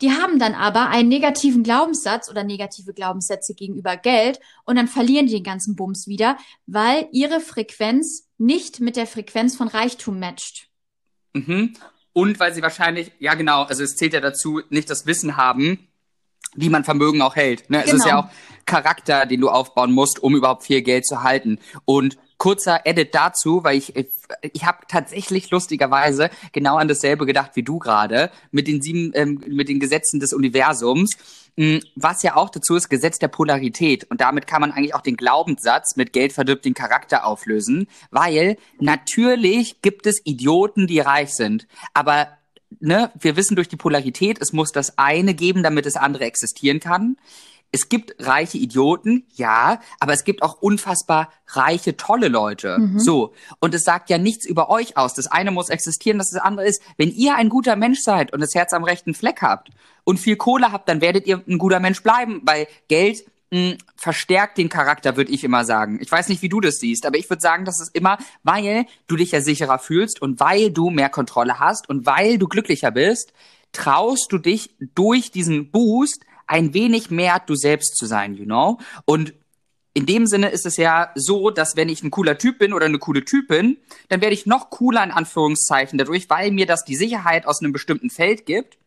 Die 0.01 0.11
haben 0.11 0.39
dann 0.39 0.55
aber 0.55 0.89
einen 0.89 1.09
negativen 1.09 1.61
Glaubenssatz 1.61 2.29
oder 2.29 2.43
negative 2.43 2.93
Glaubenssätze 2.93 3.53
gegenüber 3.53 3.97
Geld 3.97 4.39
und 4.65 4.75
dann 4.75 4.87
verlieren 4.87 5.27
die 5.27 5.33
den 5.33 5.43
ganzen 5.43 5.75
Bums 5.75 6.07
wieder, 6.07 6.37
weil 6.65 7.07
ihre 7.11 7.39
Frequenz 7.39 8.27
nicht 8.39 8.79
mit 8.79 8.95
der 8.95 9.05
Frequenz 9.05 9.55
von 9.55 9.67
Reichtum 9.67 10.19
matcht. 10.19 10.69
Mhm. 11.33 11.73
Und 12.13 12.39
weil 12.39 12.53
sie 12.53 12.63
wahrscheinlich, 12.63 13.11
ja 13.19 13.35
genau, 13.35 13.63
also 13.63 13.83
es 13.83 13.95
zählt 13.95 14.13
ja 14.13 14.19
dazu, 14.19 14.61
nicht 14.69 14.89
das 14.89 15.05
Wissen 15.05 15.37
haben, 15.37 15.87
wie 16.55 16.69
man 16.69 16.83
Vermögen 16.83 17.21
auch 17.21 17.35
hält. 17.35 17.69
Ne? 17.69 17.83
Genau. 17.83 17.87
Es 17.87 17.93
ist 17.93 18.05
ja 18.05 18.21
genau. 18.21 18.27
auch 18.27 18.60
Charakter, 18.71 19.25
den 19.25 19.41
du 19.41 19.49
aufbauen 19.49 19.91
musst, 19.91 20.23
um 20.23 20.33
überhaupt 20.33 20.63
viel 20.63 20.81
Geld 20.81 21.05
zu 21.05 21.23
halten. 21.23 21.59
Und 21.83 22.17
kurzer 22.37 22.85
Edit 22.85 23.13
dazu, 23.13 23.65
weil 23.65 23.77
ich 23.77 23.93
ich 24.53 24.65
habe 24.65 24.79
tatsächlich 24.87 25.51
lustigerweise 25.51 26.29
genau 26.53 26.77
an 26.77 26.87
dasselbe 26.87 27.25
gedacht 27.25 27.51
wie 27.55 27.63
du 27.63 27.79
gerade 27.79 28.31
mit 28.49 28.67
den 28.67 28.81
sieben 28.81 29.11
ähm, 29.13 29.41
mit 29.45 29.67
den 29.67 29.81
Gesetzen 29.81 30.21
des 30.21 30.31
Universums, 30.31 31.17
mh, 31.57 31.65
hm, 31.65 31.79
was 31.95 32.23
ja 32.23 32.37
auch 32.37 32.49
dazu 32.49 32.75
ist 32.75 32.89
Gesetz 32.89 33.19
der 33.19 33.27
Polarität 33.27 34.09
und 34.09 34.21
damit 34.21 34.47
kann 34.47 34.61
man 34.61 34.71
eigentlich 34.71 34.95
auch 34.95 35.01
den 35.01 35.17
Glaubenssatz 35.17 35.97
mit 35.97 36.13
Geld 36.13 36.31
verdirbt 36.31 36.63
den 36.63 36.73
Charakter 36.73 37.25
auflösen, 37.25 37.87
weil 38.09 38.55
natürlich 38.79 39.81
gibt 39.81 40.07
es 40.07 40.21
Idioten, 40.23 40.87
die 40.87 40.99
reich 40.99 41.35
sind, 41.35 41.67
aber 41.93 42.29
ne, 42.79 43.11
wir 43.19 43.35
wissen 43.35 43.55
durch 43.55 43.67
die 43.67 43.75
Polarität, 43.75 44.41
es 44.41 44.53
muss 44.53 44.71
das 44.71 44.97
eine 44.97 45.33
geben, 45.33 45.63
damit 45.63 45.85
das 45.85 45.95
andere 45.95 46.25
existieren 46.25 46.79
kann. 46.79 47.17
Es 47.71 47.87
gibt 47.87 48.15
reiche 48.19 48.57
Idioten, 48.57 49.25
ja, 49.33 49.79
aber 49.99 50.11
es 50.13 50.25
gibt 50.25 50.41
auch 50.43 50.61
unfassbar 50.61 51.31
reiche, 51.47 51.95
tolle 51.95 52.27
Leute. 52.27 52.77
Mhm. 52.77 52.99
So. 52.99 53.33
Und 53.59 53.73
es 53.73 53.83
sagt 53.83 54.09
ja 54.09 54.17
nichts 54.17 54.45
über 54.45 54.69
euch 54.69 54.97
aus. 54.97 55.13
Das 55.13 55.27
eine 55.27 55.51
muss 55.51 55.69
existieren, 55.69 56.17
das, 56.17 56.31
das 56.31 56.41
andere 56.41 56.67
ist, 56.67 56.81
wenn 56.97 57.11
ihr 57.11 57.35
ein 57.35 57.47
guter 57.49 57.77
Mensch 57.77 57.99
seid 58.01 58.33
und 58.33 58.41
das 58.41 58.53
Herz 58.55 58.73
am 58.73 58.83
rechten 58.83 59.13
Fleck 59.13 59.41
habt 59.41 59.69
und 60.03 60.19
viel 60.19 60.35
Kohle 60.35 60.71
habt, 60.71 60.89
dann 60.89 60.99
werdet 60.99 61.27
ihr 61.27 61.41
ein 61.47 61.57
guter 61.57 61.79
Mensch 61.79 62.03
bleiben, 62.03 62.41
weil 62.43 62.67
Geld 62.89 63.23
mh, 63.51 63.75
verstärkt 63.95 64.57
den 64.57 64.69
Charakter, 64.69 65.15
würde 65.15 65.31
ich 65.31 65.43
immer 65.43 65.63
sagen. 65.63 65.99
Ich 66.01 66.11
weiß 66.11 66.29
nicht, 66.29 66.41
wie 66.41 66.49
du 66.49 66.59
das 66.59 66.75
siehst, 66.75 67.05
aber 67.05 67.17
ich 67.17 67.29
würde 67.29 67.41
sagen, 67.41 67.65
das 67.65 67.79
ist 67.79 67.95
immer, 67.95 68.17
weil 68.43 68.85
du 69.07 69.15
dich 69.15 69.31
ja 69.31 69.41
sicherer 69.41 69.79
fühlst 69.79 70.21
und 70.21 70.39
weil 70.39 70.71
du 70.71 70.89
mehr 70.89 71.09
Kontrolle 71.09 71.59
hast 71.59 71.87
und 71.89 72.05
weil 72.05 72.37
du 72.37 72.47
glücklicher 72.47 72.91
bist, 72.91 73.33
traust 73.71 74.31
du 74.31 74.37
dich 74.37 74.75
durch 74.95 75.31
diesen 75.31 75.71
Boost 75.71 76.25
ein 76.51 76.73
wenig 76.73 77.09
mehr 77.09 77.41
du 77.45 77.55
selbst 77.55 77.95
zu 77.95 78.05
sein, 78.05 78.35
you 78.35 78.45
know? 78.45 78.79
Und 79.05 79.33
in 79.93 80.05
dem 80.05 80.27
Sinne 80.27 80.49
ist 80.49 80.65
es 80.65 80.77
ja 80.77 81.11
so, 81.15 81.49
dass 81.49 81.75
wenn 81.75 81.89
ich 81.89 82.03
ein 82.03 82.11
cooler 82.11 82.37
Typ 82.37 82.59
bin 82.59 82.73
oder 82.73 82.85
eine 82.85 82.99
coole 82.99 83.25
Typin, 83.25 83.77
dann 84.09 84.21
werde 84.21 84.33
ich 84.33 84.45
noch 84.45 84.69
cooler 84.69 85.03
in 85.03 85.11
Anführungszeichen 85.11 85.97
dadurch, 85.97 86.29
weil 86.29 86.51
mir 86.51 86.65
das 86.65 86.85
die 86.85 86.95
Sicherheit 86.95 87.45
aus 87.45 87.61
einem 87.61 87.73
bestimmten 87.73 88.09
Feld 88.09 88.45
gibt 88.45 88.77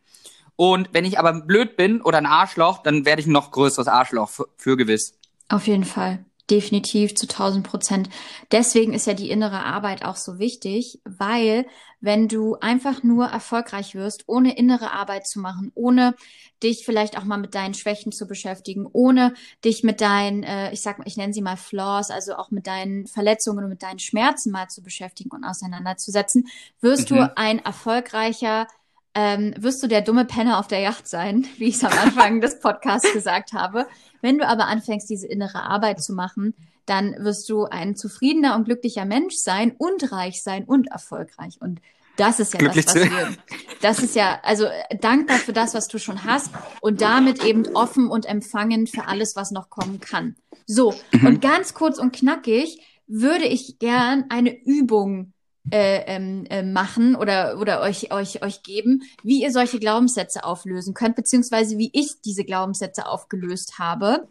und 0.57 0.91
wenn 0.93 1.05
ich 1.05 1.19
aber 1.19 1.33
blöd 1.33 1.77
bin 1.77 2.01
oder 2.01 2.19
ein 2.19 2.27
Arschloch, 2.27 2.83
dann 2.83 3.05
werde 3.05 3.21
ich 3.21 3.27
ein 3.27 3.33
noch 3.33 3.51
größeres 3.51 3.89
Arschloch 3.89 4.31
für, 4.31 4.49
für 4.57 4.77
gewiss. 4.77 5.19
Auf 5.49 5.67
jeden 5.67 5.85
Fall. 5.85 6.25
Definitiv 6.51 7.15
zu 7.15 7.27
1000 7.27 7.67
Prozent. 7.67 8.11
Deswegen 8.53 8.93
ist 8.93 9.07
ja 9.07 9.15
die 9.15 9.31
innere 9.31 9.65
Arbeit 9.65 10.05
auch 10.05 10.17
so 10.17 10.39
wichtig, 10.39 11.01
weil 11.05 11.67
wenn 12.01 12.29
du 12.29 12.57
einfach 12.57 13.03
nur 13.03 13.27
erfolgreich 13.27 13.95
wirst, 13.95 14.25
ohne 14.27 14.57
innere 14.59 14.93
Arbeit 14.93 15.27
zu 15.27 15.41
machen, 15.41 15.73
ohne 15.75 16.15
dich 16.63 16.85
vielleicht 16.85 17.17
auch 17.17 17.25
mal 17.25 17.39
mit 17.39 17.55
deinen 17.55 17.73
Schwächen 17.73 18.13
zu 18.13 18.27
beschäftigen, 18.27 18.87
ohne 18.93 19.33
dich 19.65 19.85
mit 19.85 20.03
deinen, 20.03 20.43
äh, 20.43 20.71
ich 20.73 20.83
sag 20.83 20.99
mal, 20.99 21.09
ich 21.09 21.17
nenne 21.17 21.33
sie 21.33 21.41
mal 21.41 21.57
Flaws, 21.57 22.11
also 22.11 22.35
auch 22.35 22.51
mit 22.51 22.67
deinen 22.67 23.07
Verletzungen 23.07 23.65
und 23.65 23.71
mit 23.71 23.83
deinen 23.83 23.99
Schmerzen 23.99 24.53
mal 24.53 24.69
zu 24.69 24.83
beschäftigen 24.83 25.31
und 25.31 25.45
auseinanderzusetzen, 25.45 26.49
wirst 26.83 27.11
mhm. 27.11 27.17
du 27.17 27.37
ein 27.37 27.59
erfolgreicher 27.65 28.67
ähm, 29.15 29.55
wirst 29.57 29.83
du 29.83 29.87
der 29.87 30.03
dumme 30.03 30.25
Penner 30.25 30.59
auf 30.59 30.67
der 30.67 30.81
Yacht 30.81 31.09
sein, 31.09 31.47
wie 31.57 31.69
ich 31.69 31.77
es 31.77 31.85
am 31.85 31.93
Anfang 31.93 32.41
des 32.41 32.61
Podcasts 32.61 33.13
gesagt 33.13 33.53
habe. 33.53 33.87
Wenn 34.21 34.39
du 34.39 34.47
aber 34.47 34.67
anfängst, 34.67 35.09
diese 35.09 35.27
innere 35.27 35.63
Arbeit 35.63 36.03
zu 36.03 36.13
machen, 36.13 36.55
dann 36.87 37.15
wirst 37.19 37.49
du 37.49 37.65
ein 37.65 37.97
zufriedener 37.97 38.57
und 38.57 38.65
glücklicher 38.65 39.05
Mensch 39.05 39.37
sein 39.37 39.75
und 39.77 40.13
reich 40.13 40.43
sein 40.43 40.65
und 40.65 40.89
erfolgreich. 40.89 41.57
Und 41.61 41.81
das 42.17 42.41
ist 42.41 42.53
ja 42.53 42.59
Glücklich 42.59 42.85
das, 42.85 42.95
was 42.95 43.03
wir, 43.03 43.37
das 43.81 43.99
ist 44.01 44.15
ja, 44.15 44.39
also 44.43 44.67
dankbar 45.01 45.39
für 45.39 45.53
das, 45.53 45.75
was 45.75 45.89
du 45.89 45.99
schon 45.99 46.25
hast 46.25 46.51
und 46.81 47.01
damit 47.01 47.45
eben 47.45 47.67
offen 47.75 48.09
und 48.09 48.27
empfangen 48.27 48.87
für 48.87 49.07
alles, 49.07 49.35
was 49.35 49.51
noch 49.51 49.71
kommen 49.71 50.01
kann. 50.01 50.37
So, 50.67 50.95
mhm. 51.13 51.27
und 51.27 51.41
ganz 51.41 51.75
kurz 51.75 51.99
und 51.99 52.15
knackig 52.15 52.81
würde 53.07 53.47
ich 53.47 53.79
gern 53.79 54.27
eine 54.29 54.57
Übung 54.65 55.34
äh, 55.71 56.03
ähm, 56.07 56.45
äh, 56.51 56.63
machen 56.63 57.17
oder, 57.17 57.59
oder 57.59 57.81
euch, 57.81 58.13
euch, 58.13 58.43
euch 58.43 58.63
geben, 58.63 59.03
wie 59.23 59.43
ihr 59.43 59.51
solche 59.51 59.79
Glaubenssätze 59.79 60.45
auflösen 60.45 60.95
könnt, 60.95 61.17
beziehungsweise 61.17 61.79
wie 61.79 61.91
ich 61.93 62.21
diese 62.23 62.45
Glaubenssätze 62.45 63.07
aufgelöst 63.07 63.79
habe. 63.79 64.29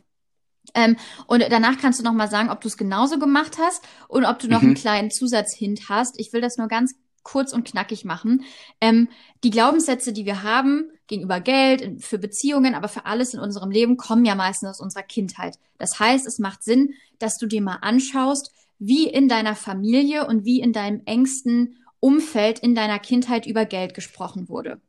Ähm, 0.75 0.95
und 1.27 1.43
danach 1.49 1.77
kannst 1.79 1.99
du 1.99 2.03
noch 2.03 2.13
mal 2.13 2.29
sagen, 2.29 2.49
ob 2.49 2.61
du 2.61 2.67
es 2.67 2.77
genauso 2.77 3.19
gemacht 3.19 3.57
hast 3.59 3.83
und 4.07 4.25
ob 4.25 4.39
du 4.39 4.47
noch 4.47 4.61
mhm. 4.61 4.69
einen 4.69 4.75
kleinen 4.75 5.11
Zusatzhint 5.11 5.89
hast. 5.89 6.19
Ich 6.19 6.33
will 6.33 6.41
das 6.41 6.57
nur 6.57 6.67
ganz 6.67 6.95
kurz 7.23 7.53
und 7.53 7.65
knackig 7.65 8.05
machen. 8.05 8.43
Ähm, 8.79 9.09
die 9.43 9.49
Glaubenssätze, 9.49 10.13
die 10.13 10.25
wir 10.25 10.43
haben 10.43 10.91
gegenüber 11.07 11.39
Geld, 11.39 12.03
für 12.03 12.19
Beziehungen, 12.19 12.75
aber 12.75 12.87
für 12.87 13.05
alles 13.05 13.33
in 13.33 13.39
unserem 13.39 13.71
Leben, 13.71 13.97
kommen 13.97 14.25
ja 14.25 14.35
meistens 14.35 14.69
aus 14.69 14.81
unserer 14.81 15.03
Kindheit. 15.03 15.57
Das 15.77 15.99
heißt, 15.99 16.27
es 16.27 16.39
macht 16.39 16.63
Sinn, 16.63 16.93
dass 17.19 17.37
du 17.37 17.47
dir 17.47 17.61
mal 17.61 17.77
anschaust, 17.81 18.51
wie 18.85 19.07
in 19.07 19.29
deiner 19.29 19.55
Familie 19.55 20.27
und 20.27 20.43
wie 20.43 20.59
in 20.59 20.73
deinem 20.73 21.01
engsten 21.05 21.77
Umfeld 21.99 22.59
in 22.59 22.75
deiner 22.75 22.99
Kindheit 22.99 23.45
über 23.45 23.65
Geld 23.65 23.93
gesprochen 23.93 24.49
wurde. 24.49 24.81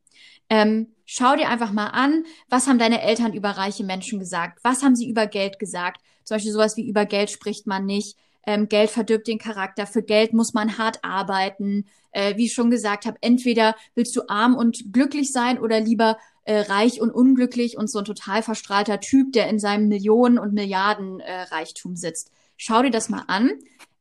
Ähm, 0.50 0.88
schau 1.06 1.36
dir 1.36 1.48
einfach 1.48 1.72
mal 1.72 1.86
an, 1.86 2.24
was 2.48 2.66
haben 2.66 2.78
deine 2.78 3.02
Eltern 3.02 3.32
über 3.32 3.50
reiche 3.50 3.84
Menschen 3.84 4.18
gesagt? 4.18 4.58
Was 4.64 4.82
haben 4.82 4.96
sie 4.96 5.08
über 5.08 5.28
Geld 5.28 5.60
gesagt? 5.60 6.00
Zum 6.24 6.34
Beispiel 6.34 6.52
sowas 6.52 6.76
wie 6.76 6.88
über 6.88 7.06
Geld 7.06 7.30
spricht 7.30 7.68
man 7.68 7.86
nicht. 7.86 8.16
Ähm, 8.46 8.68
Geld 8.68 8.90
verdirbt 8.90 9.28
den 9.28 9.38
Charakter. 9.38 9.86
Für 9.86 10.02
Geld 10.02 10.32
muss 10.32 10.54
man 10.54 10.76
hart 10.76 10.98
arbeiten. 11.02 11.86
Äh, 12.10 12.36
wie 12.36 12.46
ich 12.46 12.52
schon 12.52 12.70
gesagt 12.70 13.06
habe, 13.06 13.18
entweder 13.20 13.76
willst 13.94 14.14
du 14.16 14.22
arm 14.28 14.56
und 14.56 14.92
glücklich 14.92 15.30
sein 15.32 15.58
oder 15.58 15.80
lieber 15.80 16.18
äh, 16.44 16.60
reich 16.60 17.00
und 17.00 17.10
unglücklich 17.10 17.78
und 17.78 17.88
so 17.88 18.00
ein 18.00 18.04
total 18.04 18.42
verstrahlter 18.42 19.00
Typ, 19.00 19.32
der 19.32 19.48
in 19.48 19.58
seinem 19.58 19.88
Millionen- 19.88 20.38
und 20.38 20.52
Milliardenreichtum 20.52 21.92
äh, 21.92 21.96
sitzt. 21.96 22.30
Schau 22.56 22.82
dir 22.82 22.90
das 22.90 23.08
mal 23.08 23.24
an. 23.26 23.50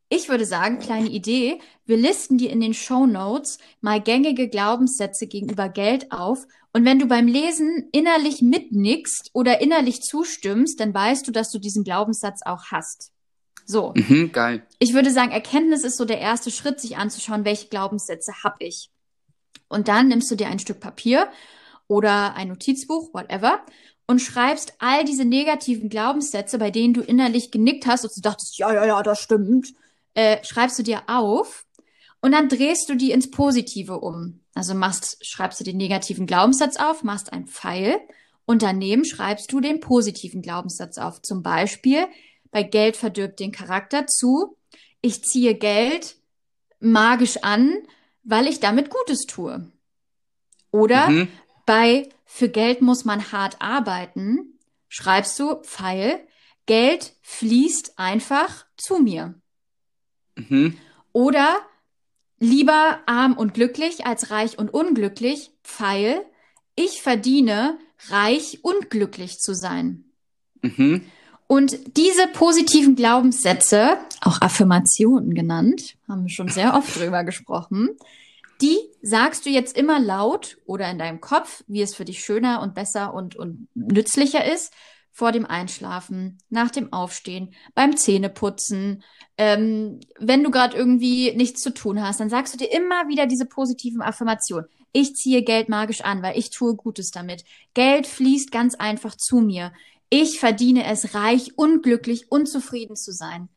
Ich 0.10 0.30
würde 0.30 0.46
sagen, 0.46 0.80
kleine 0.80 1.10
Idee, 1.10 1.60
wir 1.86 1.98
listen 1.98 2.38
dir 2.38 2.52
in 2.52 2.62
den 2.62 2.74
Show 2.74 3.08
Notes 3.08 3.58
mal 3.82 4.00
gängige 4.00 4.48
Glaubenssätze 4.48 5.26
gegenüber 5.28 5.70
Geld 5.70 6.12
auf. 6.12 6.46
Und 6.72 6.86
wenn 6.86 7.00
du 7.00 7.08
beim 7.08 7.28
Lesen 7.28 7.90
innerlich 7.92 8.42
mitnickst 8.42 9.32
oder 9.34 9.62
innerlich 9.62 10.02
zustimmst, 10.02 10.80
dann 10.80 10.94
weißt 10.94 11.28
du, 11.28 11.32
dass 11.32 11.52
du 11.52 11.60
diesen 11.60 11.84
Glaubenssatz 11.84 12.42
auch 12.46 12.66
hast. 12.66 13.12
So. 13.66 13.94
Mhm, 13.96 14.32
geil. 14.32 14.66
Ich 14.80 14.94
würde 14.94 15.12
sagen, 15.12 15.32
Erkenntnis 15.32 15.84
ist 15.84 15.98
so 15.98 16.06
der 16.06 16.20
erste 16.20 16.52
Schritt, 16.52 16.80
sich 16.80 16.98
anzuschauen, 16.98 17.46
welche 17.46 17.70
Glaubenssätze 17.70 18.34
habe 18.44 18.58
ich. 18.60 18.90
Und 19.68 19.88
dann 19.88 20.08
nimmst 20.08 20.30
du 20.30 20.36
dir 20.36 20.48
ein 20.48 20.60
Stück 20.60 20.80
Papier 20.80 21.30
oder 21.88 22.36
ein 22.36 22.50
Notizbuch, 22.50 23.14
whatever, 23.14 23.66
und 24.08 24.20
schreibst 24.20 24.74
all 24.80 25.06
diese 25.06 25.26
negativen 25.26 25.90
Glaubenssätze, 25.90 26.58
bei 26.58 26.72
denen 26.72 26.94
du 26.94 27.02
innerlich 27.02 27.52
genickt 27.52 27.86
hast 27.86 28.04
und 28.04 28.16
du 28.16 28.22
dachtest, 28.22 28.58
ja, 28.58 28.74
ja, 28.74 28.86
ja, 28.86 29.04
das 29.04 29.22
stimmt, 29.22 29.74
äh, 30.14 30.44
schreibst 30.44 30.78
du 30.80 30.84
dir 30.84 31.04
auf 31.08 31.66
und 32.22 32.32
dann 32.32 32.50
drehst 32.50 32.90
du 32.90 32.96
die 32.96 33.12
ins 33.12 33.32
Positive 33.32 34.00
um. 34.00 34.42
Also 34.54 34.76
machst, 34.76 35.26
schreibst 35.26 35.60
du 35.60 35.64
den 35.64 35.78
negativen 35.78 36.28
Glaubenssatz 36.28 36.78
auf, 36.78 37.04
machst 37.04 37.34
ein 37.34 37.48
Pfeil 37.48 38.00
und 38.46 38.62
daneben 38.62 39.06
schreibst 39.06 39.52
du 39.52 39.60
den 39.60 39.80
positiven 39.80 40.42
Glaubenssatz 40.42 40.98
auf. 40.98 41.22
Zum 41.22 41.42
Beispiel, 41.42 42.08
bei 42.52 42.64
Geld 42.64 42.98
verdirbt 42.98 43.40
den 43.40 43.52
Charakter 43.52 44.06
zu, 44.06 44.58
ich 45.02 45.24
ziehe 45.24 45.56
Geld 45.56 46.18
magisch 46.80 47.38
an, 47.38 47.74
weil 48.24 48.48
ich 48.48 48.60
damit 48.60 48.90
Gutes 48.90 49.26
tue. 49.26 49.72
Oder 50.72 51.10
mhm. 51.10 51.28
Bei 51.66 52.10
für 52.26 52.50
Geld 52.50 52.82
muss 52.82 53.06
man 53.06 53.32
hart 53.32 53.62
arbeiten, 53.62 54.60
schreibst 54.90 55.40
du 55.40 55.56
Pfeil, 55.62 56.20
Geld 56.66 57.14
fließt 57.22 57.98
einfach 57.98 58.66
zu 58.78 59.00
mir. 59.00 59.36
Mhm. 60.36 60.78
Oder 61.12 61.58
lieber 62.40 63.00
arm 63.06 63.34
und 63.34 63.54
glücklich 63.54 64.06
als 64.06 64.32
reich 64.32 64.58
und 64.58 64.74
unglücklich, 64.74 65.52
Pfeil, 65.64 66.26
ich 66.76 67.02
verdiene 67.02 67.78
reich 68.10 68.60
und 68.64 68.90
glücklich 68.90 69.38
zu 69.40 69.54
sein. 69.54 70.06
Mhm. 70.62 71.06
Und 71.48 71.98
diese 71.98 72.28
positiven 72.28 72.96
Glaubenssätze, 72.96 73.98
auch 74.22 74.42
Affirmationen 74.42 75.36
genannt, 75.36 75.96
haben 76.08 76.24
wir 76.24 76.30
schon 76.30 76.48
sehr 76.48 76.74
oft 76.76 77.00
drüber 77.00 77.24
gesprochen, 77.24 77.90
die 78.62 78.78
sagst 79.02 79.46
du 79.46 79.50
jetzt 79.50 79.78
immer 79.78 80.00
laut 80.00 80.58
oder 80.66 80.90
in 80.90 81.00
deinem 81.00 81.22
Kopf, 81.22 81.64
wie 81.68 81.82
es 81.82 81.96
für 81.96 82.06
dich 82.06 82.24
schöner 82.24 82.62
und 82.62 82.76
besser 82.76 83.14
und, 83.14 83.36
und 83.36 83.68
nützlicher 83.74 84.46
ist, 84.46 84.74
vor 85.12 85.32
dem 85.32 85.46
Einschlafen, 85.46 86.40
nach 86.50 86.72
dem 86.72 86.92
Aufstehen, 86.92 87.54
beim 87.76 87.96
Zähneputzen, 87.96 89.04
ähm, 89.38 90.00
wenn 90.20 90.44
du 90.44 90.50
gerade 90.50 90.76
irgendwie 90.76 91.34
nichts 91.36 91.62
zu 91.62 91.72
tun 91.72 92.02
hast, 92.02 92.20
dann 92.20 92.30
sagst 92.30 92.54
du 92.54 92.58
dir 92.58 92.72
immer 92.72 93.08
wieder 93.08 93.28
diese 93.28 93.46
positiven 93.46 94.02
Affirmationen. 94.02 94.68
Ich 94.92 95.16
ziehe 95.16 95.44
Geld 95.44 95.70
magisch 95.70 96.02
an, 96.02 96.24
weil 96.24 96.38
ich 96.38 96.50
tue 96.50 96.76
Gutes 96.76 97.12
damit. 97.12 97.44
Geld 97.74 98.08
fließt 98.08 98.52
ganz 98.52 98.76
einfach 98.76 99.16
zu 99.16 99.38
mir. 99.38 99.72
Ich 100.10 100.40
verdiene 100.40 100.86
es, 100.86 101.14
reich, 101.16 101.58
unglücklich, 101.58 102.32
unzufrieden 102.32 102.96
zu 102.96 103.12
sein. 103.12 103.50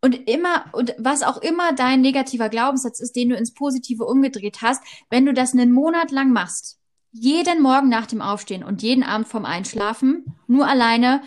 Und 0.00 0.28
immer, 0.28 0.66
und 0.72 0.94
was 0.98 1.22
auch 1.22 1.38
immer 1.38 1.72
dein 1.72 2.00
negativer 2.00 2.48
Glaubenssatz 2.48 3.00
ist, 3.00 3.16
den 3.16 3.30
du 3.30 3.36
ins 3.36 3.52
Positive 3.52 4.04
umgedreht 4.04 4.62
hast, 4.62 4.82
wenn 5.10 5.26
du 5.26 5.34
das 5.34 5.52
einen 5.52 5.72
Monat 5.72 6.12
lang 6.12 6.32
machst, 6.32 6.78
jeden 7.10 7.62
Morgen 7.62 7.88
nach 7.88 8.06
dem 8.06 8.22
Aufstehen 8.22 8.62
und 8.62 8.82
jeden 8.82 9.02
Abend 9.02 9.26
vorm 9.26 9.44
Einschlafen, 9.44 10.36
nur 10.46 10.68
alleine, 10.68 11.22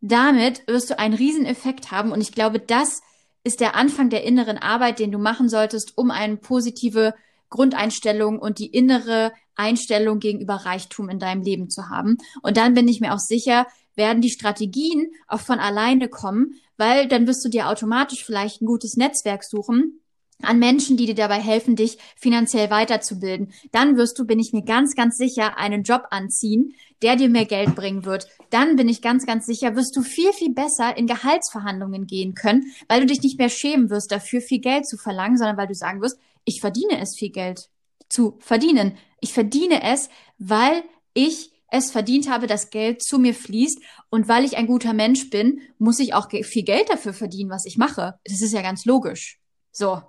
damit 0.00 0.66
wirst 0.66 0.90
du 0.90 0.98
einen 0.98 1.14
Rieseneffekt 1.14 1.90
haben. 1.90 2.12
Und 2.12 2.20
ich 2.20 2.32
glaube, 2.32 2.58
das 2.58 3.02
ist 3.44 3.60
der 3.60 3.74
Anfang 3.74 4.08
der 4.08 4.24
inneren 4.24 4.58
Arbeit, 4.58 4.98
den 4.98 5.12
du 5.12 5.18
machen 5.18 5.48
solltest, 5.48 5.98
um 5.98 6.10
eine 6.10 6.36
positive 6.36 7.14
Grundeinstellung 7.50 8.38
und 8.38 8.58
die 8.58 8.66
innere 8.66 9.32
Einstellung 9.54 10.18
gegenüber 10.20 10.54
Reichtum 10.54 11.08
in 11.08 11.18
deinem 11.18 11.42
Leben 11.42 11.70
zu 11.70 11.88
haben. 11.88 12.18
Und 12.42 12.56
dann 12.56 12.74
bin 12.74 12.88
ich 12.88 13.00
mir 13.00 13.14
auch 13.14 13.18
sicher, 13.18 13.66
werden 13.94 14.20
die 14.20 14.30
Strategien 14.30 15.10
auch 15.28 15.40
von 15.40 15.58
alleine 15.58 16.08
kommen, 16.08 16.54
weil 16.76 17.08
dann 17.08 17.26
wirst 17.26 17.44
du 17.44 17.48
dir 17.48 17.68
automatisch 17.68 18.24
vielleicht 18.24 18.62
ein 18.62 18.66
gutes 18.66 18.96
Netzwerk 18.96 19.44
suchen 19.44 20.00
an 20.42 20.58
Menschen, 20.58 20.96
die 20.96 21.06
dir 21.06 21.14
dabei 21.14 21.40
helfen, 21.40 21.76
dich 21.76 21.98
finanziell 22.16 22.70
weiterzubilden. 22.70 23.52
Dann 23.72 23.96
wirst 23.96 24.18
du, 24.18 24.26
bin 24.26 24.38
ich 24.38 24.52
mir 24.52 24.62
ganz, 24.62 24.94
ganz 24.94 25.16
sicher, 25.16 25.56
einen 25.58 25.82
Job 25.82 26.08
anziehen, 26.10 26.74
der 27.02 27.16
dir 27.16 27.28
mehr 27.28 27.46
Geld 27.46 27.74
bringen 27.74 28.04
wird. 28.04 28.28
Dann 28.50 28.76
bin 28.76 28.88
ich 28.88 29.02
ganz, 29.02 29.26
ganz 29.26 29.46
sicher, 29.46 29.76
wirst 29.76 29.96
du 29.96 30.02
viel, 30.02 30.32
viel 30.32 30.52
besser 30.52 30.96
in 30.96 31.06
Gehaltsverhandlungen 31.06 32.06
gehen 32.06 32.34
können, 32.34 32.72
weil 32.88 33.00
du 33.00 33.06
dich 33.06 33.22
nicht 33.22 33.38
mehr 33.38 33.48
schämen 33.48 33.90
wirst, 33.90 34.12
dafür 34.12 34.40
viel 34.40 34.60
Geld 34.60 34.86
zu 34.86 34.96
verlangen, 34.96 35.38
sondern 35.38 35.56
weil 35.56 35.68
du 35.68 35.74
sagen 35.74 36.02
wirst, 36.02 36.18
ich 36.44 36.60
verdiene 36.60 37.00
es, 37.00 37.16
viel 37.16 37.30
Geld 37.30 37.68
zu 38.08 38.36
verdienen. 38.38 38.96
Ich 39.20 39.32
verdiene 39.32 39.82
es, 39.82 40.08
weil 40.38 40.82
ich 41.14 41.50
es 41.68 41.90
verdient 41.90 42.30
habe, 42.30 42.46
dass 42.46 42.70
Geld 42.70 43.02
zu 43.02 43.18
mir 43.18 43.34
fließt. 43.34 43.80
Und 44.10 44.28
weil 44.28 44.44
ich 44.44 44.56
ein 44.56 44.66
guter 44.66 44.92
Mensch 44.92 45.30
bin, 45.30 45.60
muss 45.78 45.98
ich 45.98 46.14
auch 46.14 46.30
viel 46.30 46.62
Geld 46.62 46.88
dafür 46.88 47.12
verdienen, 47.12 47.50
was 47.50 47.66
ich 47.66 47.76
mache. 47.76 48.18
Das 48.24 48.40
ist 48.40 48.52
ja 48.52 48.62
ganz 48.62 48.84
logisch. 48.84 49.38
So. 49.72 50.02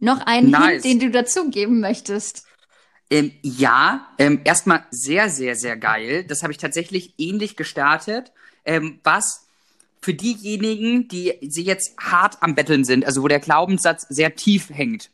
Noch 0.00 0.20
einen 0.26 0.50
nice. 0.50 0.82
Hint, 0.82 0.84
den 0.84 1.00
du 1.00 1.10
dazugeben 1.10 1.80
möchtest. 1.80 2.44
Ähm, 3.10 3.32
ja, 3.42 4.08
ähm, 4.18 4.42
erstmal 4.44 4.84
sehr, 4.90 5.30
sehr, 5.30 5.56
sehr 5.56 5.76
geil. 5.76 6.24
Das 6.24 6.42
habe 6.42 6.52
ich 6.52 6.58
tatsächlich 6.58 7.14
ähnlich 7.18 7.56
gestartet. 7.56 8.32
Ähm, 8.64 9.00
was 9.02 9.46
für 10.00 10.14
diejenigen, 10.14 11.08
die 11.08 11.34
sie 11.48 11.64
jetzt 11.64 11.98
hart 11.98 12.36
am 12.42 12.54
Betteln 12.54 12.84
sind, 12.84 13.04
also 13.04 13.22
wo 13.22 13.28
der 13.28 13.40
Glaubenssatz 13.40 14.06
sehr 14.08 14.36
tief 14.36 14.70
hängt, 14.70 15.10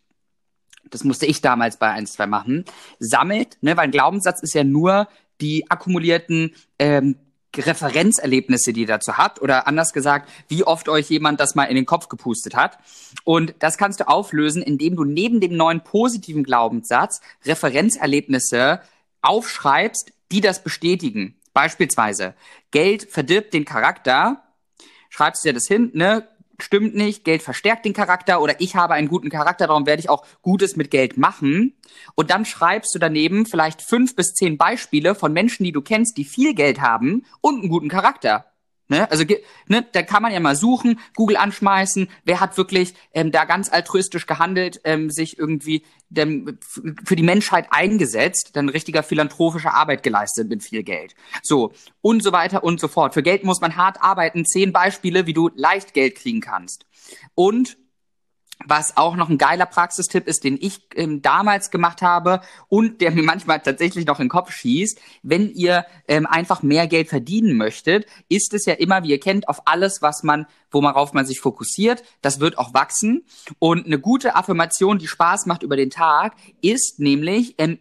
das 0.91 1.05
musste 1.05 1.27
ich 1.27 1.41
damals 1.41 1.79
bei 1.79 1.91
1, 1.91 2.13
2 2.13 2.27
machen, 2.27 2.65
sammelt, 2.99 3.57
ne, 3.63 3.77
weil 3.77 3.85
ein 3.85 3.91
Glaubenssatz 3.91 4.41
ist 4.43 4.55
ja 4.55 4.65
nur 4.65 5.09
die 5.41 5.71
akkumulierten 5.71 6.55
ähm, 6.79 7.17
Referenzerlebnisse, 7.57 8.73
die 8.73 8.83
ihr 8.83 8.87
dazu 8.87 9.17
habt, 9.17 9.41
oder 9.41 9.67
anders 9.67 9.93
gesagt, 9.93 10.29
wie 10.49 10.65
oft 10.65 10.89
euch 10.89 11.09
jemand 11.09 11.41
das 11.41 11.55
mal 11.55 11.65
in 11.65 11.77
den 11.77 11.87
Kopf 11.87 12.09
gepustet 12.09 12.55
hat. 12.55 12.79
Und 13.25 13.55
das 13.61 13.79
kannst 13.79 14.01
du 14.01 14.09
auflösen, 14.09 14.63
indem 14.63 14.97
du 14.97 15.05
neben 15.05 15.41
dem 15.41 15.57
neuen 15.57 15.83
positiven 15.83 16.43
Glaubenssatz 16.43 17.21
Referenzerlebnisse 17.45 18.81
aufschreibst, 19.23 20.13
die 20.33 20.41
das 20.41 20.63
bestätigen. 20.63 21.37
Beispielsweise, 21.53 22.35
Geld 22.71 23.11
verdirbt 23.11 23.55
den 23.55 23.65
Charakter. 23.65 24.43
Schreibst 25.09 25.45
du 25.45 25.49
dir 25.49 25.55
das 25.55 25.69
hin, 25.69 25.91
ne? 25.95 26.29
Stimmt 26.61 26.95
nicht, 26.95 27.25
Geld 27.25 27.43
verstärkt 27.43 27.85
den 27.85 27.93
Charakter 27.93 28.41
oder 28.41 28.61
ich 28.61 28.77
habe 28.77 28.95
einen 28.95 29.09
guten 29.09 29.31
Charakter, 29.31 29.67
darum 29.67 29.87
werde 29.87 30.01
ich 30.01 30.09
auch 30.09 30.25
Gutes 30.43 30.77
mit 30.77 30.91
Geld 30.91 31.17
machen. 31.17 31.75
Und 32.15 32.31
dann 32.31 32.45
schreibst 32.45 32.95
du 32.95 32.99
daneben 32.99 33.47
vielleicht 33.47 33.83
fünf 33.83 34.17
bis 34.17 34.35
zehn 34.35 34.57
Beispiele 34.57 35.15
von 35.15 35.33
Menschen, 35.33 35.65
die 35.65 35.73
du 35.73 35.83
kennst, 35.83 36.17
die 36.17 36.25
viel 36.25 36.55
Geld 36.55 36.81
haben 36.81 37.25
und 37.41 37.61
einen 37.61 37.69
guten 37.69 37.89
Charakter. 37.89 38.54
Ne? 38.89 39.11
Also 39.11 39.25
ne, 39.67 39.87
da 39.93 40.03
kann 40.03 40.23
man 40.23 40.33
ja 40.33 40.41
mal 40.41 40.57
suchen, 40.57 41.01
Google 41.17 41.39
anschmeißen, 41.39 42.09
wer 42.25 42.41
hat 42.41 42.57
wirklich 42.59 42.95
ähm, 43.15 43.33
da 43.33 43.45
ganz 43.47 43.73
altruistisch 43.73 44.27
gehandelt, 44.27 44.81
ähm, 44.85 45.11
sich 45.11 45.39
irgendwie 45.39 45.85
dem, 46.11 46.59
für 47.05 47.17
die 47.17 47.23
Menschheit 47.23 47.69
eingesetzt, 47.71 48.51
dann 48.55 48.69
richtiger 48.69 49.03
philanthropische 49.03 49.73
Arbeit 49.73 50.03
geleistet 50.03 50.49
mit 50.49 50.63
viel 50.63 50.83
Geld. 50.83 51.15
So, 51.43 51.73
und 52.03 52.23
so 52.23 52.33
weiter 52.33 52.63
und 52.63 52.79
so 52.79 52.89
fort. 52.89 53.15
Für 53.15 53.23
Geld 53.23 53.43
muss 53.43 53.61
man 53.61 53.77
hart 53.77 54.03
arbeiten. 54.03 54.45
Zehn 54.45 54.73
Beispiele, 54.73 55.27
wie 55.27 55.33
du 55.33 55.51
leicht 55.55 55.95
Geld 55.95 56.17
kriegen 56.17 56.41
kannst. 56.41 56.87
Und 57.35 57.79
was 58.67 58.97
auch 58.97 59.17
noch 59.17 59.29
ein 59.29 59.39
geiler 59.39 59.67
Praxistipp 59.67 60.27
ist, 60.27 60.45
den 60.45 60.59
ich 60.61 60.81
ähm, 60.95 61.23
damals 61.23 61.71
gemacht 61.71 62.03
habe 62.03 62.41
und 62.69 63.01
der 63.01 63.11
mir 63.11 63.23
manchmal 63.25 63.61
tatsächlich 63.61 64.07
noch 64.07 64.19
in 64.19 64.27
den 64.27 64.31
Kopf 64.31 64.53
schießt, 64.53 65.01
wenn 65.23 65.51
ihr 65.51 65.87
ähm, 66.09 66.27
einfach 66.27 66.63
mehr 66.63 66.87
Geld 66.87 67.09
verdienen 67.09 67.57
möchtet, 67.57 68.07
ist 68.29 68.55
es 68.55 68.67
ja 68.67 68.75
immer, 68.75 69.03
wie 69.03 69.11
ihr 69.11 69.21
kennt, 69.21 69.49
auf 69.49 69.67
alles, 69.67 70.03
was 70.03 70.23
man, 70.23 70.47
worauf 70.71 71.13
man 71.13 71.27
sich 71.27 71.41
fokussiert, 71.41 72.03
das 72.23 72.41
wird 72.41 72.59
auch 72.59 72.75
wachsen. 72.75 73.25
Und 73.59 73.87
eine 73.87 73.99
gute 73.99 74.37
Affirmation, 74.37 74.99
die 74.99 75.09
Spaß 75.09 75.47
macht 75.47 75.63
über 75.63 75.77
den 75.77 75.91
Tag, 75.91 76.35
ist 76.61 76.99
nämlich, 76.99 77.55
ähm, 77.59 77.79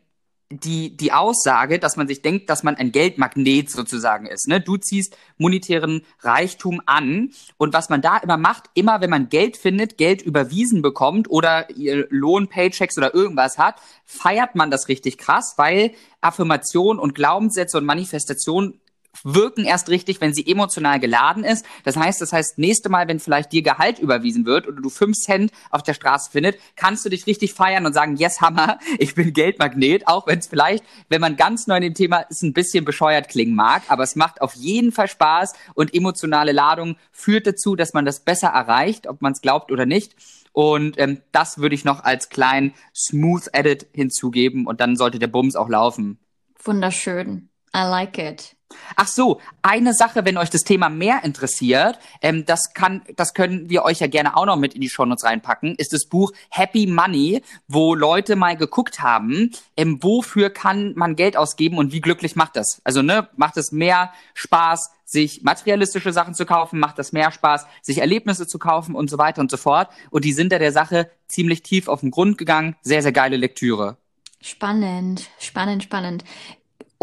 die, 0.59 0.95
die 0.95 1.11
Aussage, 1.11 1.79
dass 1.79 1.95
man 1.95 2.07
sich 2.07 2.21
denkt, 2.21 2.49
dass 2.49 2.63
man 2.63 2.75
ein 2.75 2.91
Geldmagnet 2.91 3.69
sozusagen 3.69 4.25
ist. 4.25 4.47
Ne? 4.47 4.61
Du 4.61 4.77
ziehst 4.77 5.17
monetären 5.37 6.05
Reichtum 6.21 6.81
an 6.85 7.31
und 7.57 7.73
was 7.73 7.89
man 7.89 8.01
da 8.01 8.17
immer 8.17 8.37
macht, 8.37 8.69
immer 8.73 9.01
wenn 9.01 9.09
man 9.09 9.29
Geld 9.29 9.57
findet, 9.57 9.97
Geld 9.97 10.21
überwiesen 10.21 10.81
bekommt 10.81 11.29
oder 11.29 11.67
Lohn, 12.09 12.47
Paychecks 12.47 12.97
oder 12.97 13.13
irgendwas 13.13 13.57
hat, 13.57 13.75
feiert 14.05 14.55
man 14.55 14.71
das 14.71 14.87
richtig 14.87 15.17
krass, 15.17 15.55
weil 15.57 15.91
Affirmation 16.21 16.99
und 16.99 17.15
Glaubenssätze 17.15 17.77
und 17.77 17.85
Manifestation 17.85 18.79
wirken 19.23 19.65
erst 19.65 19.89
richtig, 19.89 20.21
wenn 20.21 20.33
sie 20.33 20.45
emotional 20.49 20.99
geladen 20.99 21.43
ist. 21.43 21.65
Das 21.83 21.95
heißt, 21.95 22.21
das 22.21 22.33
heißt, 22.33 22.57
nächste 22.57 22.89
Mal, 22.89 23.07
wenn 23.07 23.19
vielleicht 23.19 23.51
dir 23.51 23.61
Gehalt 23.61 23.99
überwiesen 23.99 24.45
wird 24.45 24.67
oder 24.67 24.81
du 24.81 24.89
fünf 24.89 25.17
Cent 25.17 25.51
auf 25.69 25.83
der 25.83 25.93
Straße 25.93 26.31
findest, 26.31 26.57
kannst 26.75 27.05
du 27.05 27.09
dich 27.09 27.27
richtig 27.27 27.53
feiern 27.53 27.85
und 27.85 27.93
sagen, 27.93 28.15
yes, 28.15 28.41
Hammer, 28.41 28.79
ich 28.99 29.15
bin 29.15 29.33
Geldmagnet, 29.33 30.07
auch 30.07 30.27
wenn 30.27 30.39
es 30.39 30.47
vielleicht, 30.47 30.83
wenn 31.09 31.21
man 31.21 31.35
ganz 31.35 31.67
neu 31.67 31.77
in 31.77 31.83
dem 31.83 31.93
Thema 31.93 32.19
ist, 32.21 32.43
ein 32.43 32.53
bisschen 32.53 32.85
bescheuert 32.85 33.29
klingen 33.29 33.55
mag, 33.55 33.83
aber 33.87 34.03
es 34.03 34.15
macht 34.15 34.41
auf 34.41 34.55
jeden 34.55 34.91
Fall 34.91 35.07
Spaß 35.07 35.53
und 35.75 35.93
emotionale 35.93 36.51
Ladung 36.51 36.97
führt 37.11 37.47
dazu, 37.47 37.75
dass 37.75 37.93
man 37.93 38.05
das 38.05 38.21
besser 38.21 38.49
erreicht, 38.49 39.07
ob 39.07 39.21
man 39.21 39.33
es 39.33 39.41
glaubt 39.41 39.71
oder 39.71 39.85
nicht. 39.85 40.15
Und 40.53 40.99
ähm, 40.99 41.21
das 41.31 41.57
würde 41.57 41.73
ich 41.73 41.83
noch 41.83 42.03
als 42.03 42.29
kleinen 42.29 42.73
Smooth 42.95 43.49
Edit 43.53 43.87
hinzugeben 43.93 44.67
und 44.67 44.81
dann 44.81 44.95
sollte 44.95 45.17
der 45.17 45.27
Bums 45.27 45.55
auch 45.55 45.67
laufen. 45.67 46.19
Wunderschön. 46.63 47.49
I 47.75 47.81
like 47.81 48.19
it. 48.19 48.55
Ach 48.95 49.07
so, 49.07 49.39
eine 49.61 49.93
Sache, 49.93 50.25
wenn 50.25 50.37
euch 50.37 50.49
das 50.49 50.63
Thema 50.63 50.89
mehr 50.89 51.23
interessiert, 51.23 51.99
ähm, 52.21 52.45
das 52.45 52.73
kann, 52.73 53.01
das 53.15 53.33
können 53.33 53.69
wir 53.69 53.83
euch 53.83 53.99
ja 53.99 54.07
gerne 54.07 54.35
auch 54.37 54.45
noch 54.45 54.57
mit 54.57 54.73
in 54.73 54.81
die 54.81 54.89
Shownotes 54.89 55.23
reinpacken, 55.23 55.75
ist 55.75 55.93
das 55.93 56.05
Buch 56.05 56.31
Happy 56.49 56.87
Money, 56.87 57.41
wo 57.67 57.95
Leute 57.95 58.35
mal 58.35 58.57
geguckt 58.57 59.01
haben, 59.01 59.51
ähm, 59.77 59.99
wofür 60.01 60.49
kann 60.49 60.93
man 60.95 61.15
Geld 61.15 61.37
ausgeben 61.37 61.77
und 61.77 61.91
wie 61.91 62.01
glücklich 62.01 62.35
macht 62.35 62.55
das? 62.55 62.81
Also 62.83 63.01
ne, 63.01 63.29
macht 63.35 63.57
es 63.57 63.71
mehr 63.71 64.11
Spaß, 64.33 64.91
sich 65.05 65.43
materialistische 65.43 66.11
Sachen 66.11 66.33
zu 66.33 66.45
kaufen, 66.45 66.79
macht 66.79 66.99
das 66.99 67.11
mehr 67.11 67.31
Spaß, 67.31 67.65
sich 67.81 67.99
Erlebnisse 67.99 68.47
zu 68.47 68.59
kaufen 68.59 68.95
und 68.95 69.09
so 69.09 69.17
weiter 69.17 69.41
und 69.41 69.51
so 69.51 69.57
fort. 69.57 69.89
Und 70.09 70.25
die 70.25 70.33
sind 70.33 70.51
da 70.51 70.59
der 70.59 70.71
Sache 70.71 71.09
ziemlich 71.27 71.63
tief 71.63 71.87
auf 71.87 72.01
den 72.01 72.11
Grund 72.11 72.37
gegangen. 72.37 72.75
Sehr, 72.81 73.01
sehr 73.01 73.11
geile 73.11 73.37
Lektüre. 73.37 73.97
Spannend, 74.41 75.29
spannend, 75.39 75.83
spannend. 75.83 76.25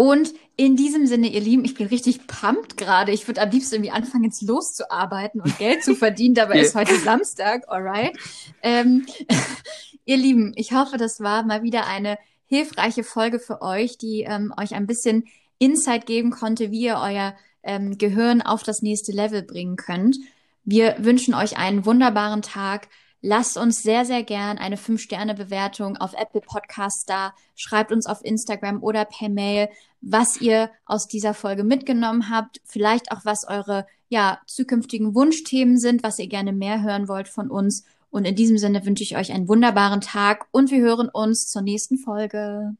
Und 0.01 0.33
in 0.57 0.77
diesem 0.77 1.07
Sinne, 1.07 1.29
ihr 1.29 1.43
Lieben, 1.43 1.63
ich 1.63 1.75
bin 1.75 1.87
richtig 1.87 2.27
pumped 2.27 2.79
gerade. 2.79 3.13
Ich 3.13 3.29
würde 3.29 3.43
am 3.43 3.51
liebsten 3.51 3.75
irgendwie 3.75 3.91
anfangen, 3.91 4.25
jetzt 4.25 4.41
loszuarbeiten 4.41 5.43
und 5.43 5.59
Geld 5.59 5.85
zu 5.85 5.95
verdienen. 5.95 6.35
Dabei 6.35 6.55
yeah. 6.55 6.63
ist 6.63 6.75
heute 6.75 6.97
Samstag, 6.97 7.65
alright. 7.69 8.17
Ähm, 8.63 9.05
ihr 10.07 10.17
Lieben, 10.17 10.55
ich 10.57 10.73
hoffe, 10.73 10.97
das 10.97 11.21
war 11.21 11.43
mal 11.43 11.63
wieder 11.63 11.87
eine 11.87 12.17
hilfreiche 12.47 13.05
Folge 13.05 13.39
für 13.39 13.61
euch, 13.61 13.99
die 13.99 14.23
ähm, 14.23 14.55
euch 14.59 14.75
ein 14.75 14.87
bisschen 14.87 15.25
Insight 15.59 16.07
geben 16.07 16.31
konnte, 16.31 16.71
wie 16.71 16.85
ihr 16.85 16.99
euer 16.99 17.35
ähm, 17.63 17.99
Gehirn 17.99 18.41
auf 18.41 18.63
das 18.63 18.81
nächste 18.81 19.13
Level 19.13 19.43
bringen 19.43 19.77
könnt. 19.77 20.17
Wir 20.65 20.97
wünschen 21.01 21.35
euch 21.35 21.59
einen 21.59 21.85
wunderbaren 21.85 22.41
Tag. 22.41 22.89
Lasst 23.23 23.59
uns 23.59 23.83
sehr, 23.83 24.05
sehr 24.05 24.23
gern 24.23 24.57
eine 24.57 24.77
5-Sterne-Bewertung 24.77 25.97
auf 25.99 26.15
Apple 26.15 26.41
Podcasts 26.41 27.05
da. 27.05 27.35
Schreibt 27.55 27.93
uns 27.93 28.07
auf 28.07 28.25
Instagram 28.25 28.83
oder 28.83 29.05
per 29.05 29.29
Mail, 29.29 29.69
was 30.01 30.41
ihr 30.41 30.71
aus 30.87 31.07
dieser 31.07 31.35
Folge 31.35 31.63
mitgenommen 31.63 32.31
habt. 32.31 32.61
Vielleicht 32.65 33.13
auch, 33.13 33.25
was 33.25 33.47
eure 33.47 33.87
ja, 34.09 34.41
zukünftigen 34.47 35.15
Wunschthemen 35.15 35.77
sind, 35.79 36.03
was 36.03 36.19
ihr 36.19 36.29
gerne 36.29 36.53
mehr 36.53 36.83
hören 36.83 37.09
wollt 37.09 37.29
von 37.29 37.51
uns. 37.51 37.85
Und 38.11 38.25
in 38.25 38.35
diesem 38.35 38.59
Sinne 38.59 38.85
wünsche 38.87 39.05
ich 39.05 39.17
euch 39.17 39.33
einen 39.33 39.49
wunderbaren 39.49 40.01
Tag 40.01 40.47
und 40.51 40.71
wir 40.71 40.81
hören 40.81 41.09
uns 41.09 41.47
zur 41.49 41.63
nächsten 41.63 41.99
Folge. 41.99 42.75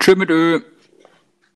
Tschüss 0.00 0.16
mit 0.16 0.30
Ö. 0.30 0.60